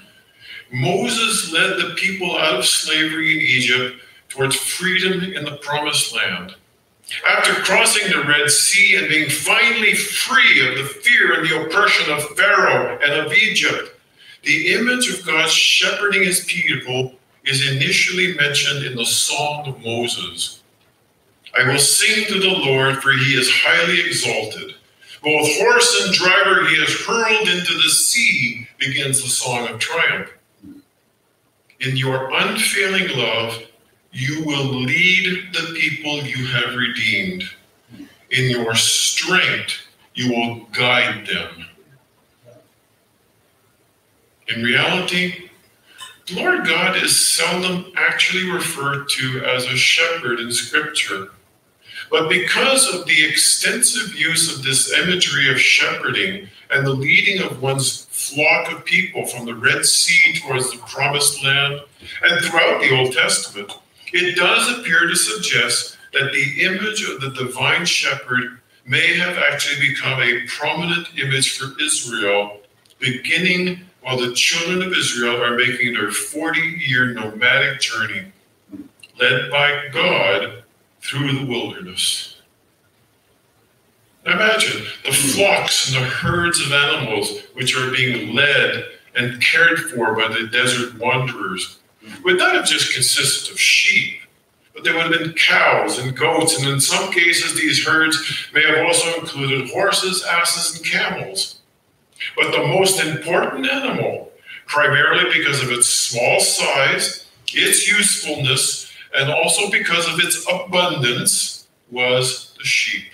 Moses 0.73 1.53
led 1.53 1.79
the 1.79 1.95
people 1.97 2.37
out 2.37 2.59
of 2.59 2.65
slavery 2.65 3.37
in 3.37 3.45
Egypt 3.45 4.03
towards 4.29 4.57
freedom 4.57 5.23
in 5.23 5.45
the 5.45 5.59
promised 5.59 6.15
land. 6.15 6.55
After 7.27 7.53
crossing 7.63 8.11
the 8.11 8.27
Red 8.27 8.51
Sea 8.51 8.97
and 8.97 9.09
being 9.09 9.29
finally 9.29 9.95
free 9.95 10.67
of 10.69 10.79
the 10.79 10.85
fear 10.85 11.35
and 11.35 11.49
the 11.49 11.63
oppression 11.63 12.13
of 12.13 12.37
Pharaoh 12.37 12.99
and 13.03 13.13
of 13.13 13.33
Egypt, 13.33 13.91
the 14.43 14.73
image 14.73 15.13
of 15.13 15.25
God 15.27 15.49
shepherding 15.49 16.23
his 16.23 16.45
people 16.45 17.15
is 17.45 17.69
initially 17.71 18.35
mentioned 18.35 18.85
in 18.85 18.97
the 18.97 19.07
Song 19.07 19.69
of 19.69 19.83
Moses. 19.85 20.63
I 21.57 21.67
will 21.69 21.79
sing 21.79 22.25
to 22.27 22.41
the 22.41 22.49
Lord, 22.49 23.03
for 23.03 23.13
he 23.13 23.35
is 23.35 23.51
highly 23.51 24.01
exalted. 24.01 24.75
Both 25.23 25.59
horse 25.59 26.05
and 26.05 26.15
driver 26.15 26.67
he 26.67 26.81
has 26.81 27.01
hurled 27.07 27.49
into 27.49 27.75
the 27.75 27.91
sea, 27.91 28.69
begins 28.79 29.23
the 29.23 29.29
song 29.29 29.69
of 29.69 29.79
triumph. 29.79 30.31
In 31.81 31.97
your 31.97 32.31
unfailing 32.35 33.09
love, 33.17 33.63
you 34.13 34.45
will 34.45 34.65
lead 34.65 35.53
the 35.53 35.75
people 35.79 36.23
you 36.23 36.47
have 36.47 36.75
redeemed. 36.75 37.45
In 38.31 38.51
your 38.51 38.75
strength, 38.75 39.79
you 40.15 40.31
will 40.31 40.67
guide 40.73 41.27
them. 41.27 41.67
In 44.49 44.63
reality, 44.63 45.44
Lord 46.33 46.67
God 46.67 46.97
is 46.97 47.21
seldom 47.21 47.93
actually 47.97 48.51
referred 48.51 49.09
to 49.11 49.45
as 49.45 49.67
a 49.67 49.77
shepherd 49.77 50.41
in 50.41 50.51
Scripture. 50.51 51.29
But 52.11 52.31
because 52.31 52.93
of 52.95 53.05
the 53.07 53.27
extensive 53.27 54.15
use 54.15 54.55
of 54.55 54.63
this 54.63 54.91
imagery 54.93 55.51
of 55.51 55.61
shepherding 55.61 56.49
and 56.71 56.87
the 56.87 56.93
leading 56.93 57.43
of 57.43 57.61
one's 57.61 58.07
flock 58.07 58.73
of 58.73 58.87
people 58.87 59.27
from 59.27 59.45
the 59.45 59.55
Red 59.55 59.85
Sea 59.85 60.39
towards 60.41 60.71
the 60.71 60.79
Promised 60.79 61.45
Land, 61.45 61.81
and 62.23 62.45
throughout 62.45 62.81
the 62.81 62.97
Old 62.97 63.13
Testament, 63.13 63.73
it 64.13 64.37
does 64.37 64.79
appear 64.79 65.07
to 65.07 65.17
suggest 65.17 65.99
that 66.15 66.33
the 66.33 66.65
image 66.65 67.07
of 67.09 67.21
the 67.21 67.31
divine 67.31 67.85
shepherd 67.85 68.61
may 68.87 69.15
have 69.17 69.37
actually 69.37 69.89
become 69.89 70.23
a 70.23 70.47
prominent 70.47 71.09
image 71.19 71.59
for 71.59 71.79
Israel, 71.83 72.61
beginning 72.99 73.85
while 74.05 74.19
the 74.19 74.35
children 74.35 74.83
of 74.83 74.93
Israel 74.93 75.43
are 75.43 75.57
making 75.57 75.95
their 75.95 76.11
40 76.11 76.61
year 76.61 77.15
nomadic 77.15 77.81
journey, 77.81 78.33
led 79.19 79.51
by 79.51 79.89
God 79.93 80.63
through 81.01 81.33
the 81.33 81.47
wilderness. 81.47 82.37
Imagine 84.27 84.87
the 85.05 85.13
flocks 85.13 85.89
and 85.89 86.03
the 86.03 86.09
herds 86.09 86.61
of 86.61 86.73
animals 86.73 87.41
which 87.55 87.77
are 87.77 87.91
being 87.91 88.35
led 88.35 88.85
and 89.15 89.43
cared 89.43 89.79
for 89.79 90.15
by 90.15 90.29
the 90.29 90.49
desert 90.49 90.99
wanderers 90.99 91.79
would 92.25 92.37
not 92.37 92.55
have 92.55 92.67
just 92.67 92.93
consisted 92.93 93.53
of 93.53 93.61
sheep, 93.61 94.21
but 94.75 94.85
there 94.85 94.95
would 94.95 95.13
have 95.13 95.19
been 95.19 95.33
cows 95.33 95.99
and 95.99 96.17
goats, 96.17 96.59
and 96.59 96.69
in 96.69 96.81
some 96.81 97.11
cases, 97.11 97.55
these 97.55 97.87
herds 97.87 98.19
may 98.53 98.63
have 98.63 98.87
also 98.87 99.21
included 99.21 99.71
horses, 99.71 100.25
asses, 100.25 100.77
and 100.77 100.87
camels. 100.87 101.61
But 102.37 102.53
the 102.53 102.67
most 102.67 103.01
important 103.01 103.67
animal, 103.67 104.33
primarily 104.67 105.33
because 105.33 105.63
of 105.63 105.71
its 105.71 105.89
small 105.89 106.41
size, 106.41 107.27
its 107.53 107.89
usefulness, 107.91 108.91
and 109.17 109.31
also 109.31 109.71
because 109.71 110.07
of 110.13 110.19
its 110.19 110.45
abundance, 110.51 111.67
was 111.91 112.55
the 112.59 112.65
sheep. 112.65 113.05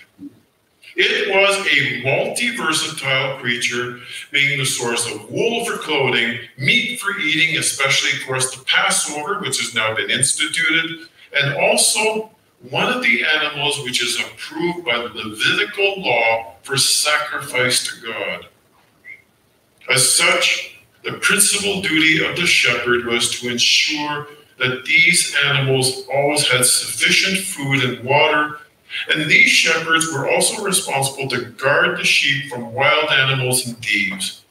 It 0.95 1.29
was 1.29 1.65
a 1.67 2.03
multi 2.03 2.55
versatile 2.55 3.37
creature, 3.37 3.99
being 4.31 4.59
the 4.59 4.65
source 4.65 5.09
of 5.09 5.29
wool 5.31 5.63
for 5.65 5.77
clothing, 5.77 6.39
meat 6.57 6.99
for 6.99 7.17
eating, 7.17 7.57
especially, 7.57 8.19
of 8.19 8.27
course, 8.27 8.55
the 8.55 8.63
Passover, 8.65 9.39
which 9.39 9.59
has 9.61 9.73
now 9.73 9.95
been 9.95 10.09
instituted, 10.09 11.07
and 11.33 11.55
also 11.55 12.31
one 12.69 12.91
of 12.91 13.01
the 13.01 13.23
animals 13.23 13.81
which 13.83 14.03
is 14.03 14.19
approved 14.19 14.85
by 14.85 14.97
the 14.97 15.09
Levitical 15.13 16.01
law 16.01 16.55
for 16.63 16.77
sacrifice 16.77 17.87
to 17.87 18.05
God. 18.05 18.47
As 19.91 20.09
such, 20.09 20.77
the 21.03 21.13
principal 21.13 21.81
duty 21.81 22.23
of 22.25 22.37
the 22.37 22.45
shepherd 22.45 23.05
was 23.05 23.29
to 23.31 23.49
ensure 23.49 24.27
that 24.57 24.85
these 24.85 25.35
animals 25.43 26.03
always 26.13 26.47
had 26.47 26.65
sufficient 26.65 27.39
food 27.39 27.83
and 27.83 28.03
water, 28.05 28.59
and 29.09 29.29
these 29.29 29.49
shepherds 29.49 30.07
were 30.13 30.29
also 30.29 30.63
responsible 30.63 31.27
to 31.29 31.45
guard 31.51 31.97
the 31.97 32.05
sheep 32.05 32.49
from 32.49 32.73
wild 32.73 33.09
animals 33.09 33.67
and 33.67 33.77
thieves. 33.83 34.45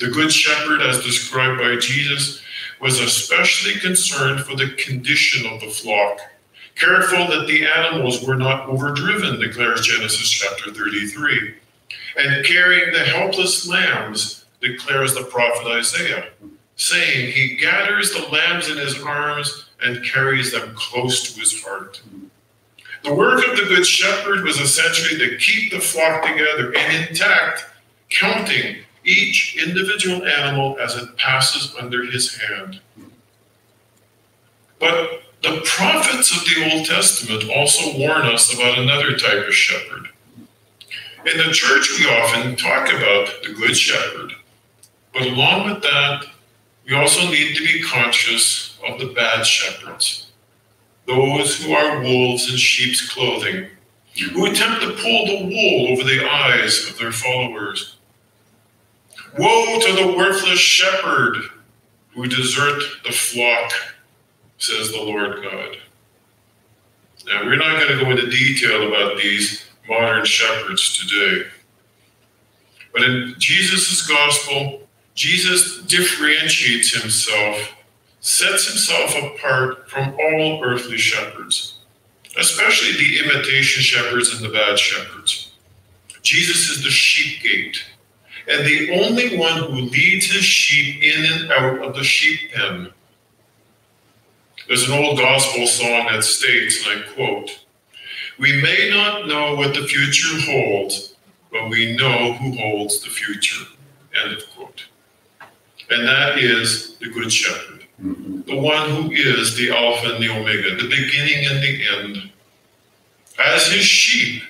The 0.00 0.08
Good 0.08 0.32
Shepherd, 0.32 0.80
as 0.80 1.04
described 1.04 1.60
by 1.60 1.76
Jesus, 1.76 2.40
was 2.80 3.00
especially 3.00 3.78
concerned 3.80 4.40
for 4.40 4.56
the 4.56 4.70
condition 4.78 5.46
of 5.46 5.60
the 5.60 5.68
flock, 5.68 6.20
careful 6.74 7.26
that 7.28 7.46
the 7.46 7.66
animals 7.66 8.26
were 8.26 8.36
not 8.36 8.66
overdriven, 8.66 9.40
declares 9.40 9.86
Genesis 9.86 10.30
chapter 10.30 10.72
33, 10.72 11.54
and 12.16 12.46
carrying 12.46 12.92
the 12.92 13.00
helpless 13.00 13.68
lambs, 13.68 14.43
declares 14.66 15.14
the 15.14 15.24
prophet 15.24 15.66
Isaiah, 15.66 16.28
saying, 16.76 17.32
He 17.32 17.56
gathers 17.56 18.12
the 18.12 18.28
lambs 18.28 18.68
in 18.68 18.78
his 18.78 19.00
arms 19.00 19.70
and 19.82 20.04
carries 20.04 20.52
them 20.52 20.74
close 20.74 21.32
to 21.32 21.40
his 21.40 21.62
heart. 21.62 22.00
The 23.04 23.14
work 23.14 23.46
of 23.46 23.56
the 23.56 23.64
Good 23.64 23.86
Shepherd 23.86 24.44
was 24.44 24.58
essentially 24.58 25.18
to 25.18 25.36
keep 25.36 25.70
the 25.70 25.80
flock 25.80 26.24
together 26.24 26.74
and 26.74 27.08
intact, 27.08 27.66
counting 28.08 28.76
each 29.04 29.62
individual 29.62 30.26
animal 30.26 30.78
as 30.80 30.96
it 30.96 31.16
passes 31.18 31.74
under 31.78 32.04
his 32.04 32.40
hand. 32.40 32.80
But 34.78 35.22
the 35.42 35.60
prophets 35.64 36.34
of 36.34 36.44
the 36.44 36.72
Old 36.72 36.86
Testament 36.86 37.50
also 37.54 37.98
warn 37.98 38.22
us 38.22 38.52
about 38.54 38.78
another 38.78 39.14
type 39.16 39.46
of 39.46 39.54
shepherd. 39.54 40.08
In 41.26 41.38
the 41.38 41.52
church, 41.52 41.98
we 41.98 42.06
often 42.06 42.56
talk 42.56 42.88
about 42.88 43.42
the 43.42 43.52
Good 43.54 43.76
Shepherd, 43.76 44.32
but 45.14 45.22
along 45.22 45.70
with 45.70 45.82
that, 45.82 46.26
we 46.86 46.94
also 46.94 47.30
need 47.30 47.56
to 47.56 47.64
be 47.64 47.82
conscious 47.82 48.78
of 48.86 48.98
the 48.98 49.14
bad 49.14 49.46
shepherds, 49.46 50.32
those 51.06 51.62
who 51.62 51.72
are 51.72 52.02
wolves 52.02 52.50
in 52.50 52.56
sheep's 52.58 53.08
clothing, 53.08 53.68
who 54.32 54.46
attempt 54.46 54.82
to 54.82 54.92
pull 54.92 55.26
the 55.26 55.44
wool 55.44 55.92
over 55.92 56.04
the 56.04 56.28
eyes 56.28 56.88
of 56.88 56.98
their 56.98 57.12
followers 57.12 57.94
Woe 59.36 59.80
to 59.80 59.92
the 59.92 60.16
worthless 60.16 60.60
shepherd 60.60 61.36
who 62.10 62.28
desert 62.28 62.84
the 63.04 63.10
flock, 63.10 63.72
says 64.58 64.92
the 64.92 65.02
Lord 65.02 65.42
God. 65.42 65.76
Now, 67.26 67.44
we're 67.44 67.56
not 67.56 67.80
going 67.80 67.98
to 67.98 68.04
go 68.04 68.10
into 68.12 68.30
detail 68.30 68.86
about 68.86 69.18
these 69.20 69.64
modern 69.88 70.24
shepherds 70.24 70.96
today. 70.96 71.48
But 72.92 73.02
in 73.02 73.34
Jesus' 73.38 74.06
gospel, 74.06 74.83
Jesus 75.14 75.82
differentiates 75.82 77.00
himself, 77.00 77.74
sets 78.20 78.68
himself 78.68 79.14
apart 79.16 79.88
from 79.88 80.14
all 80.14 80.64
earthly 80.64 80.98
shepherds, 80.98 81.78
especially 82.38 82.92
the 82.92 83.20
imitation 83.24 83.82
shepherds 83.82 84.34
and 84.34 84.44
the 84.44 84.52
bad 84.52 84.78
shepherds. 84.78 85.52
Jesus 86.22 86.70
is 86.70 86.82
the 86.82 86.90
sheep 86.90 87.42
gate 87.42 87.84
and 88.46 88.66
the 88.66 88.90
only 89.02 89.38
one 89.38 89.58
who 89.58 89.88
leads 89.88 90.26
his 90.26 90.44
sheep 90.44 91.02
in 91.02 91.24
and 91.24 91.52
out 91.52 91.82
of 91.82 91.94
the 91.94 92.04
sheep 92.04 92.52
pen. 92.52 92.90
There's 94.68 94.88
an 94.88 94.92
old 94.92 95.18
gospel 95.18 95.66
song 95.66 96.06
that 96.10 96.24
states, 96.24 96.86
and 96.86 97.00
I 97.00 97.14
quote, 97.14 97.64
We 98.38 98.60
may 98.62 98.90
not 98.90 99.26
know 99.26 99.54
what 99.56 99.74
the 99.74 99.86
future 99.86 100.40
holds, 100.50 101.14
but 101.50 101.68
we 101.68 101.96
know 101.96 102.32
who 102.34 102.52
holds 102.56 103.00
the 103.02 103.10
future. 103.10 103.64
End 104.22 104.32
of 104.34 104.50
quote. 104.54 104.86
And 105.90 106.06
that 106.06 106.38
is 106.38 106.96
the 106.96 107.08
Good 107.08 107.32
Shepherd, 107.32 107.84
mm-hmm. 108.02 108.42
the 108.42 108.58
one 108.58 108.90
who 108.90 109.12
is 109.12 109.56
the 109.56 109.70
Alpha 109.70 110.14
and 110.14 110.22
the 110.22 110.30
Omega, 110.30 110.76
the 110.76 110.88
beginning 110.88 111.46
and 111.46 111.62
the 111.62 111.86
end. 111.98 112.30
As 113.38 113.70
his 113.70 113.84
sheep, 113.84 114.42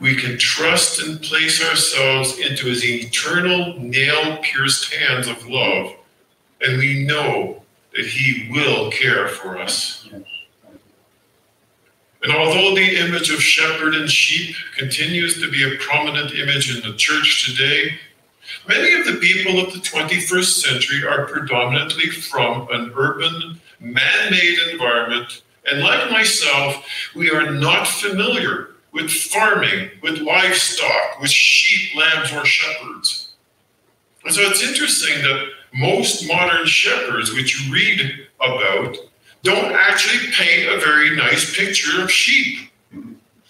we 0.00 0.16
can 0.16 0.38
trust 0.38 1.00
and 1.02 1.20
place 1.20 1.62
ourselves 1.62 2.38
into 2.38 2.66
his 2.66 2.84
eternal 2.84 3.78
nail 3.78 4.38
pierced 4.38 4.92
hands 4.94 5.28
of 5.28 5.46
love, 5.46 5.94
and 6.62 6.78
we 6.78 7.04
know 7.04 7.62
that 7.94 8.06
he 8.06 8.50
will 8.50 8.90
care 8.90 9.28
for 9.28 9.58
us. 9.58 10.08
And 12.22 12.32
although 12.32 12.74
the 12.74 12.96
image 12.98 13.30
of 13.30 13.42
shepherd 13.42 13.94
and 13.94 14.10
sheep 14.10 14.54
continues 14.76 15.40
to 15.40 15.50
be 15.50 15.64
a 15.64 15.78
prominent 15.78 16.32
image 16.32 16.74
in 16.74 16.88
the 16.88 16.96
church 16.96 17.46
today, 17.46 17.98
many 18.70 18.92
of 19.00 19.04
the 19.04 19.18
people 19.20 19.58
of 19.58 19.72
the 19.72 19.80
21st 19.80 20.62
century 20.62 21.06
are 21.06 21.26
predominantly 21.26 22.08
from 22.08 22.68
an 22.70 22.92
urban, 22.94 23.60
man 23.80 24.30
made 24.30 24.58
environment. 24.70 25.42
And 25.68 25.80
like 25.80 26.10
myself, 26.10 26.86
we 27.16 27.30
are 27.30 27.50
not 27.50 27.88
familiar 27.88 28.68
with 28.92 29.10
farming, 29.10 29.90
with 30.02 30.20
livestock, 30.20 31.20
with 31.20 31.30
sheep, 31.30 31.96
lambs, 31.96 32.32
or 32.32 32.44
shepherds. 32.44 33.32
And 34.24 34.32
so 34.32 34.42
it's 34.42 34.62
interesting 34.62 35.20
that 35.22 35.48
most 35.74 36.28
modern 36.28 36.64
shepherds, 36.66 37.32
which 37.32 37.60
you 37.60 37.72
read 37.72 38.28
about, 38.40 38.96
don't 39.42 39.72
actually 39.72 40.30
paint 40.32 40.68
a 40.68 40.78
very 40.78 41.16
nice 41.16 41.56
picture 41.56 42.02
of 42.02 42.10
sheep. 42.10 42.70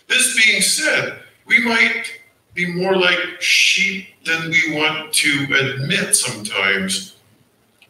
This 0.09 0.47
being 0.47 0.63
said, 0.63 1.21
we 1.47 1.63
might 1.63 2.20
be 2.55 2.73
more 2.73 2.97
like 2.97 3.41
sheep 3.41 4.09
than 4.25 4.51
we 4.51 4.75
want 4.75 5.13
to 5.15 5.47
admit 5.55 6.15
sometimes. 6.17 7.17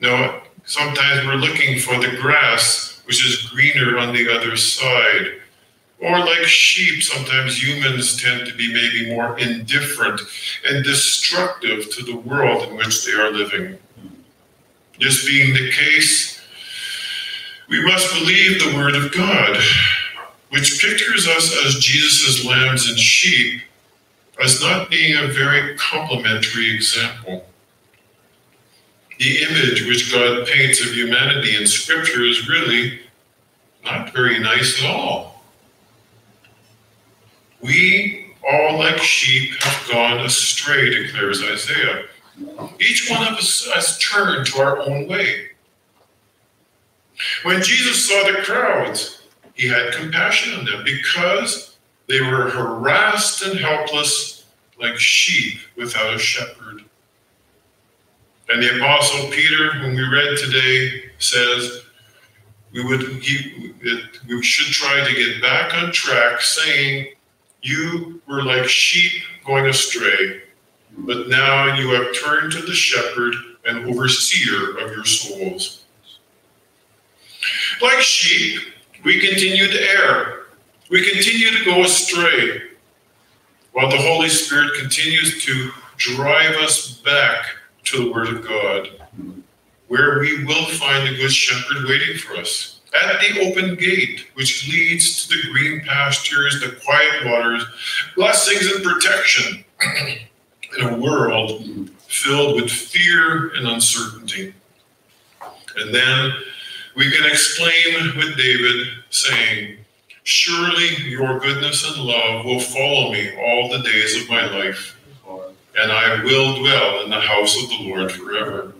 No, 0.00 0.40
sometimes 0.64 1.26
we're 1.26 1.34
looking 1.34 1.78
for 1.78 1.98
the 1.98 2.16
grass, 2.20 3.02
which 3.06 3.24
is 3.26 3.48
greener 3.50 3.98
on 3.98 4.14
the 4.14 4.30
other 4.30 4.56
side. 4.56 5.40
Or, 6.00 6.18
like 6.18 6.44
sheep, 6.44 7.02
sometimes 7.02 7.62
humans 7.62 8.20
tend 8.22 8.46
to 8.46 8.54
be 8.54 8.72
maybe 8.72 9.14
more 9.14 9.38
indifferent 9.38 10.22
and 10.66 10.82
destructive 10.82 11.90
to 11.94 12.02
the 12.02 12.16
world 12.16 12.68
in 12.68 12.76
which 12.76 13.04
they 13.04 13.12
are 13.12 13.30
living. 13.30 13.78
This 14.98 15.26
being 15.26 15.52
the 15.52 15.70
case, 15.70 16.40
we 17.68 17.84
must 17.84 18.14
believe 18.14 18.60
the 18.60 18.76
Word 18.76 18.94
of 18.94 19.12
God, 19.12 19.58
which 20.48 20.80
pictures 20.82 21.28
us 21.28 21.54
as 21.66 21.80
Jesus' 21.80 22.46
lambs 22.46 22.88
and 22.88 22.98
sheep 22.98 23.60
as 24.42 24.60
not 24.60 24.90
being 24.90 25.16
a 25.16 25.28
very 25.28 25.76
complimentary 25.76 26.74
example. 26.74 27.46
The 29.18 29.42
image 29.42 29.86
which 29.86 30.12
God 30.12 30.46
paints 30.46 30.80
of 30.80 30.94
humanity 30.94 31.56
in 31.56 31.66
Scripture 31.66 32.22
is 32.22 32.48
really 32.48 33.00
not 33.84 34.12
very 34.14 34.38
nice 34.38 34.82
at 34.82 34.88
all. 34.88 35.44
We 37.60 38.34
all, 38.50 38.78
like 38.78 38.98
sheep, 38.98 39.62
have 39.62 39.88
gone 39.90 40.20
astray, 40.24 40.90
declares 40.90 41.42
Isaiah. 41.42 42.06
Each 42.80 43.10
one 43.10 43.26
of 43.26 43.34
us 43.34 43.68
has 43.74 43.98
turned 43.98 44.46
to 44.46 44.60
our 44.60 44.80
own 44.80 45.06
way. 45.06 45.48
When 47.42 47.62
Jesus 47.62 48.08
saw 48.08 48.32
the 48.32 48.42
crowds, 48.42 49.22
he 49.52 49.68
had 49.68 49.92
compassion 49.92 50.58
on 50.58 50.64
them 50.64 50.82
because 50.84 51.69
they 52.10 52.20
were 52.20 52.50
harassed 52.50 53.42
and 53.42 53.56
helpless 53.56 54.44
like 54.80 54.98
sheep 54.98 55.60
without 55.76 56.12
a 56.12 56.18
shepherd. 56.18 56.84
And 58.48 58.60
the 58.60 58.78
apostle 58.78 59.30
Peter, 59.30 59.70
whom 59.74 59.94
we 59.94 60.02
read 60.02 60.36
today, 60.36 61.04
says 61.20 61.82
we 62.72 62.84
would 62.84 63.02
he, 63.22 63.74
we 64.26 64.42
should 64.42 64.72
try 64.72 65.06
to 65.06 65.14
get 65.14 65.40
back 65.40 65.72
on 65.74 65.92
track, 65.92 66.40
saying 66.40 67.14
You 67.62 68.20
were 68.26 68.42
like 68.42 68.68
sheep 68.68 69.22
going 69.46 69.66
astray, 69.66 70.42
but 70.98 71.28
now 71.28 71.76
you 71.76 71.90
have 71.90 72.12
turned 72.20 72.50
to 72.52 72.62
the 72.62 72.74
shepherd 72.74 73.34
and 73.66 73.86
overseer 73.88 74.78
of 74.78 74.90
your 74.96 75.04
souls. 75.04 75.84
Like 77.80 78.00
sheep, 78.00 78.62
we 79.04 79.20
continue 79.20 79.68
to 79.68 79.80
err. 79.80 80.39
We 80.90 81.08
continue 81.08 81.56
to 81.56 81.64
go 81.64 81.84
astray, 81.84 82.62
while 83.70 83.88
the 83.88 83.96
Holy 83.96 84.28
Spirit 84.28 84.72
continues 84.76 85.44
to 85.44 85.70
drive 85.96 86.56
us 86.56 86.96
back 87.02 87.44
to 87.84 88.04
the 88.04 88.12
Word 88.12 88.26
of 88.26 88.44
God, 88.44 88.90
where 89.86 90.18
we 90.18 90.44
will 90.44 90.66
find 90.66 91.06
the 91.06 91.16
Good 91.16 91.30
Shepherd 91.30 91.86
waiting 91.88 92.18
for 92.18 92.34
us 92.38 92.80
at 92.92 93.20
the 93.20 93.40
open 93.40 93.76
gate, 93.76 94.26
which 94.34 94.68
leads 94.68 95.28
to 95.28 95.36
the 95.36 95.52
green 95.52 95.80
pastures, 95.82 96.60
the 96.60 96.76
quiet 96.84 97.24
waters, 97.24 97.64
blessings 98.16 98.66
and 98.72 98.82
protection 98.82 99.64
in 100.76 100.86
a 100.88 100.98
world 100.98 101.88
filled 102.08 102.60
with 102.60 102.68
fear 102.68 103.54
and 103.54 103.68
uncertainty. 103.68 104.54
And 105.76 105.94
then 105.94 106.32
we 106.96 107.12
can 107.12 107.24
exclaim 107.26 108.16
with 108.16 108.36
David, 108.36 108.88
saying, 109.10 109.76
Surely 110.30 110.94
your 111.08 111.40
goodness 111.40 111.84
and 111.84 112.04
love 112.04 112.44
will 112.44 112.60
follow 112.60 113.10
me 113.10 113.36
all 113.36 113.68
the 113.68 113.82
days 113.82 114.14
of 114.14 114.28
my 114.28 114.46
life, 114.46 114.96
and 115.76 115.90
I 115.90 116.22
will 116.22 116.56
dwell 116.56 117.02
in 117.02 117.10
the 117.10 117.20
house 117.20 117.60
of 117.60 117.68
the 117.68 117.88
Lord 117.88 118.12
forever. 118.12 118.72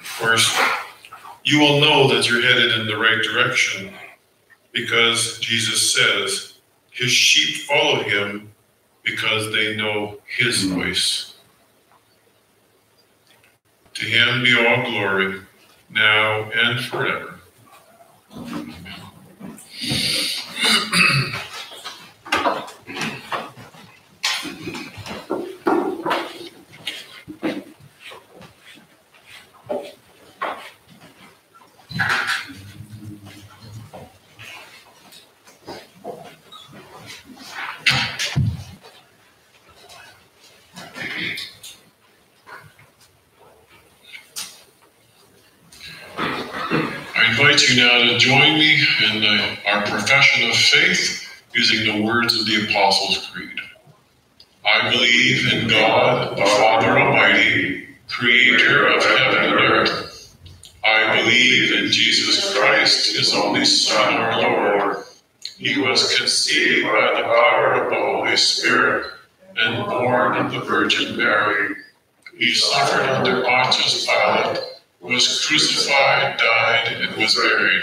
First, 0.00 0.58
you 1.44 1.60
will 1.60 1.82
know 1.82 2.08
that 2.08 2.26
you're 2.26 2.40
headed 2.40 2.72
in 2.80 2.86
the 2.86 2.96
right 2.96 3.22
direction 3.22 3.92
because 4.72 5.38
Jesus 5.40 5.94
says 5.94 6.54
his 6.90 7.10
sheep 7.10 7.66
follow 7.66 8.02
him 8.02 8.50
because 9.02 9.52
they 9.52 9.76
know 9.76 10.20
his 10.24 10.62
hmm. 10.62 10.80
voice. 10.80 11.34
To 13.92 14.06
him 14.06 14.42
be 14.42 14.56
all 14.56 14.90
glory, 14.90 15.42
now 15.90 16.50
and 16.50 16.82
forever. 16.82 17.34
I 19.84 19.88
invite 47.30 47.68
you 47.68 47.76
now 47.76 47.98
to 47.98 48.18
join 48.18 48.58
me 48.58 48.74
in 49.04 49.24
uh, 49.24 49.56
profession 49.86 50.50
of 50.50 50.56
faith 50.56 51.28
using 51.54 51.84
the 51.84 52.04
words 52.04 52.38
of 52.38 52.46
the 52.46 52.64
Apostles' 52.64 53.26
Creed. 53.28 53.60
I 54.64 54.90
believe 54.90 55.52
in 55.52 55.68
God, 55.68 56.36
the 56.36 56.44
Father 56.44 56.98
Almighty, 56.98 57.88
creator 58.08 58.86
of 58.86 59.04
heaven 59.04 59.44
and 59.44 59.54
earth. 59.54 60.36
I 60.84 61.20
believe 61.20 61.72
in 61.72 61.90
Jesus 61.90 62.56
Christ, 62.56 63.16
his 63.16 63.34
only 63.34 63.64
Son, 63.64 64.14
our 64.14 64.40
Lord. 64.40 65.04
He 65.58 65.80
was 65.80 66.16
conceived 66.16 66.86
by 66.86 67.14
the 67.16 67.22
power 67.22 67.74
of 67.74 67.90
the 67.90 67.96
Holy 67.96 68.36
Spirit 68.36 69.12
and 69.56 69.86
born 69.86 70.36
of 70.36 70.52
the 70.52 70.60
Virgin 70.60 71.16
Mary. 71.16 71.74
He 72.36 72.54
suffered 72.54 73.08
under 73.08 73.44
Pontius 73.44 74.06
Pilate 74.06 74.58
was 75.02 75.44
crucified, 75.44 76.38
died, 76.38 76.96
and 77.00 77.16
was 77.16 77.34
buried. 77.34 77.82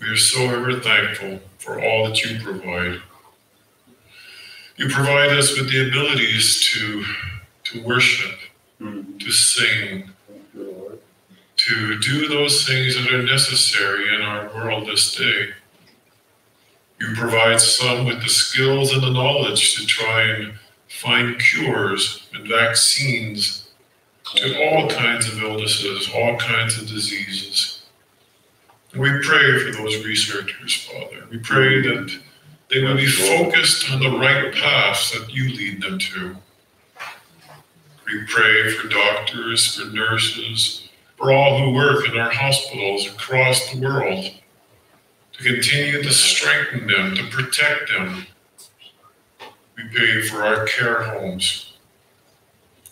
We 0.00 0.08
are 0.08 0.16
so 0.16 0.40
ever 0.42 0.80
thankful 0.80 1.40
for 1.58 1.80
all 1.82 2.06
that 2.08 2.22
you 2.22 2.40
provide. 2.42 3.00
You 4.76 4.88
provide 4.88 5.30
us 5.30 5.56
with 5.56 5.70
the 5.70 5.88
abilities 5.88 6.60
to, 6.72 7.04
to 7.64 7.82
worship, 7.84 8.38
to 8.80 9.30
sing, 9.30 10.10
to 11.56 11.98
do 12.00 12.28
those 12.28 12.66
things 12.66 12.96
that 12.96 13.12
are 13.12 13.22
necessary 13.22 14.14
in 14.14 14.20
our 14.20 14.46
world 14.48 14.88
this 14.88 15.14
day. 15.14 15.50
You 17.00 17.14
provide 17.14 17.60
some 17.60 18.04
with 18.06 18.22
the 18.22 18.28
skills 18.28 18.92
and 18.92 19.02
the 19.02 19.10
knowledge 19.10 19.76
to 19.76 19.86
try 19.86 20.22
and 20.22 20.54
find 20.88 21.38
cures 21.38 22.26
and 22.34 22.46
vaccines 22.48 23.70
to 24.36 24.64
all 24.64 24.88
kinds 24.88 25.28
of 25.28 25.42
illnesses, 25.42 26.10
all 26.14 26.36
kinds 26.36 26.80
of 26.80 26.88
diseases. 26.88 27.83
We 28.96 29.10
pray 29.22 29.58
for 29.58 29.72
those 29.72 30.04
researchers, 30.04 30.86
Father. 30.86 31.26
We 31.28 31.38
pray 31.38 31.82
that 31.82 32.16
they 32.70 32.80
will 32.80 32.94
be 32.94 33.06
focused 33.06 33.90
on 33.90 33.98
the 33.98 34.16
right 34.18 34.54
paths 34.54 35.10
that 35.10 35.34
you 35.34 35.48
lead 35.48 35.82
them 35.82 35.98
to. 35.98 36.36
We 38.06 38.24
pray 38.28 38.70
for 38.70 38.86
doctors, 38.86 39.74
for 39.74 39.86
nurses, 39.90 40.88
for 41.16 41.32
all 41.32 41.58
who 41.58 41.74
work 41.74 42.08
in 42.08 42.16
our 42.16 42.30
hospitals 42.30 43.08
across 43.08 43.72
the 43.72 43.80
world, 43.80 44.30
to 45.32 45.42
continue 45.42 46.00
to 46.00 46.12
strengthen 46.12 46.86
them, 46.86 47.16
to 47.16 47.24
protect 47.30 47.90
them. 47.90 48.26
We 49.76 49.88
pray 49.92 50.22
for 50.22 50.44
our 50.44 50.66
care 50.66 51.02
homes, 51.02 51.72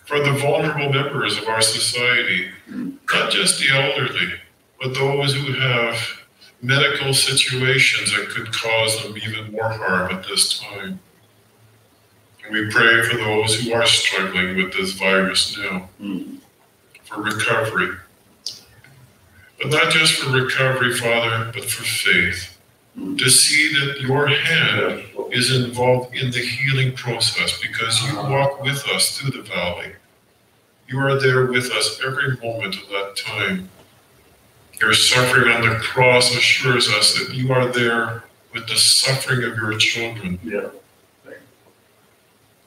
for 0.05 0.19
the 0.19 0.33
vulnerable 0.33 0.93
members 0.93 1.39
of 1.39 1.47
our 1.47 1.63
society, 1.63 2.51
not 2.69 3.31
just 3.31 3.61
the 3.61 3.69
elderly, 3.71 4.33
but 4.83 4.95
those 4.95 5.35
who 5.35 5.53
have 5.53 5.97
medical 6.61 7.15
situations 7.15 8.13
that 8.17 8.29
could 8.29 8.53
cause 8.53 9.03
them 9.03 9.17
even 9.17 9.53
more 9.53 9.69
harm 9.69 10.13
at 10.13 10.27
this 10.27 10.59
time. 10.59 10.99
And 12.45 12.53
we 12.53 12.69
pray 12.69 13.03
for 13.03 13.17
those 13.17 13.61
who 13.61 13.73
are 13.73 13.87
struggling 13.87 14.57
with 14.57 14.73
this 14.73 14.93
virus 14.93 15.57
now, 15.57 15.89
hmm. 15.99 16.37
for 17.05 17.23
recovery. 17.23 17.97
But 19.61 19.71
not 19.71 19.93
just 19.93 20.15
for 20.15 20.31
recovery, 20.33 20.93
Father, 20.95 21.53
but 21.55 21.65
for 21.65 21.85
faith. 21.85 22.59
Hmm. 22.97 23.17
To 23.17 23.31
see 23.31 23.73
that 23.75 24.01
your 24.01 24.27
hand 24.27 25.05
is 25.31 25.55
involved 25.55 26.15
in 26.17 26.33
the 26.33 26.41
healing 26.41 26.95
process 26.95 27.61
because 27.61 28.03
you 28.03 28.19
ah. 28.19 28.31
walk 28.31 28.63
with 28.63 28.87
us 28.89 29.17
through 29.17 29.31
the 29.31 29.49
valley. 29.49 29.93
You 30.89 30.99
are 30.99 31.21
there 31.21 31.47
with 31.47 31.71
us 31.71 32.01
every 32.05 32.37
moment 32.39 32.75
of 32.75 32.89
that 32.89 33.17
time. 33.17 33.69
Your 34.83 34.95
suffering 34.95 35.53
on 35.53 35.61
the 35.63 35.77
cross 35.77 36.35
assures 36.35 36.89
us 36.89 37.15
that 37.15 37.33
you 37.33 37.53
are 37.53 37.69
there 37.69 38.25
with 38.53 38.67
the 38.67 38.77
suffering 38.77 39.45
of 39.45 39.57
your 39.57 39.79
children. 39.79 40.41
Yeah. 40.43 40.71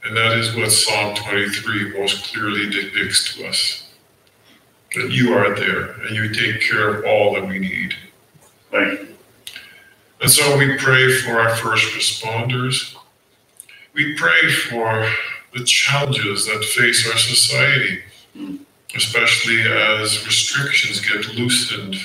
And 0.06 0.16
that 0.16 0.38
is 0.38 0.56
what 0.56 0.72
Psalm 0.72 1.14
23 1.14 2.00
most 2.00 2.32
clearly 2.32 2.70
depicts 2.70 3.34
to 3.34 3.48
us. 3.48 3.92
That 4.96 5.12
you 5.12 5.34
are 5.34 5.54
there 5.56 5.92
and 5.92 6.16
you 6.16 6.34
take 6.34 6.62
care 6.62 6.88
of 6.88 7.06
all 7.06 7.34
that 7.34 7.46
we 7.46 7.60
need. 7.60 7.94
Thank 8.72 9.00
you. 9.02 9.08
And 10.22 10.32
so 10.32 10.58
we 10.58 10.78
pray 10.78 11.18
for 11.18 11.42
our 11.42 11.54
first 11.58 11.86
responders. 11.96 12.96
We 13.94 14.16
pray 14.16 14.50
for 14.70 15.12
the 15.54 15.66
challenges 15.66 16.46
that 16.46 16.64
face 16.64 17.12
our 17.12 17.18
society, 17.18 18.04
hmm. 18.34 18.56
Especially 18.96 19.62
as 19.62 20.26
restrictions 20.26 21.02
get 21.02 21.28
loosened, 21.36 21.96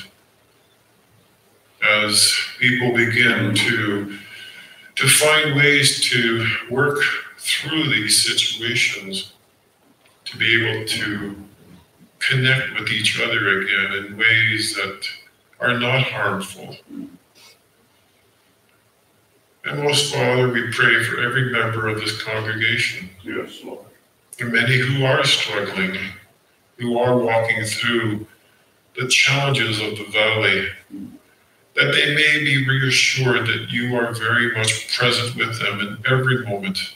as 1.89 2.37
people 2.59 2.93
begin 2.95 3.55
to, 3.55 4.19
to 4.97 5.09
find 5.09 5.55
ways 5.57 6.03
to 6.11 6.47
work 6.71 6.99
through 7.39 7.89
these 7.89 8.21
situations, 8.21 9.33
to 10.25 10.37
be 10.37 10.67
able 10.69 10.85
to 10.87 11.37
connect 12.19 12.79
with 12.79 12.91
each 12.91 13.21
other 13.21 13.61
again 13.61 13.93
in 14.05 14.17
ways 14.19 14.75
that 14.75 15.03
are 15.61 15.79
not 15.79 16.03
harmful. 16.03 16.77
And 19.65 19.83
most 19.83 20.13
Father, 20.15 20.49
we 20.49 20.71
pray 20.73 21.03
for 21.05 21.21
every 21.21 21.51
member 21.53 21.89
of 21.89 22.01
this 22.01 22.23
congregation, 22.23 23.11
Yes, 23.23 23.61
Lord. 23.65 23.85
and 24.39 24.53
many 24.53 24.79
who 24.79 25.05
are 25.05 25.25
struggling, 25.25 25.99
who 26.81 26.99
are 26.99 27.19
walking 27.19 27.63
through 27.65 28.27
the 28.97 29.07
challenges 29.07 29.81
of 29.81 29.99
the 29.99 30.05
valley, 30.11 30.69
that 31.77 31.93
they 31.93 32.15
may 32.15 32.39
be 32.43 32.67
reassured 32.67 33.47
that 33.47 33.67
you 33.71 33.95
are 33.97 34.13
very 34.13 34.53
much 34.57 34.97
present 34.97 35.37
with 35.37 35.61
them 35.61 35.81
in 35.81 35.99
every 36.11 36.45
moment, 36.45 36.95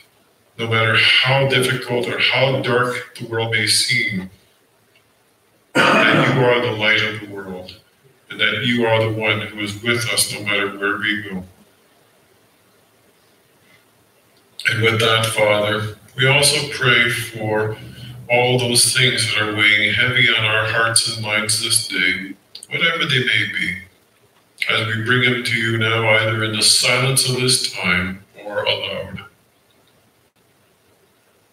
no 0.59 0.67
matter 0.69 0.97
how 0.97 1.47
difficult 1.49 2.09
or 2.09 2.19
how 2.19 2.63
dark 2.63 3.17
the 3.19 3.27
world 3.27 3.53
may 3.53 3.67
seem, 3.67 4.31
that 5.75 6.35
you 6.35 6.43
are 6.43 6.61
the 6.65 6.73
light 6.73 7.03
of 7.03 7.21
the 7.21 7.35
world, 7.35 7.79
and 8.31 8.41
that 8.41 8.65
you 8.65 8.87
are 8.87 9.05
the 9.05 9.21
one 9.21 9.41
who 9.43 9.61
is 9.61 9.83
with 9.83 10.09
us 10.13 10.33
no 10.33 10.41
matter 10.43 10.79
where 10.79 10.97
we 10.97 11.23
go. 11.23 11.45
And 14.67 14.83
with 14.83 14.99
that, 15.01 15.27
Father, 15.27 15.99
we 16.17 16.27
also 16.27 16.69
pray 16.71 17.11
for 17.11 17.77
all 18.31 18.59
those 18.59 18.97
things 18.97 19.27
that 19.27 19.43
are 19.43 19.55
weighing 19.55 19.95
heavy 19.95 20.29
on 20.29 20.45
our 20.45 20.67
hearts 20.67 21.15
and 21.15 21.25
minds 21.25 21.63
this 21.63 21.89
day, 21.89 22.35
whatever 22.71 23.05
they 23.05 23.25
may 23.25 23.47
be, 23.53 23.79
as 24.71 24.87
we 24.87 25.05
bring 25.05 25.31
them 25.31 25.45
to 25.45 25.57
you 25.57 25.79
now, 25.79 26.09
either 26.09 26.45
in 26.45 26.53
the 26.53 26.63
silence 26.63 27.29
of 27.29 27.37
this 27.37 27.73
time 27.73 28.25
or 28.45 28.65
aloud. 28.65 29.25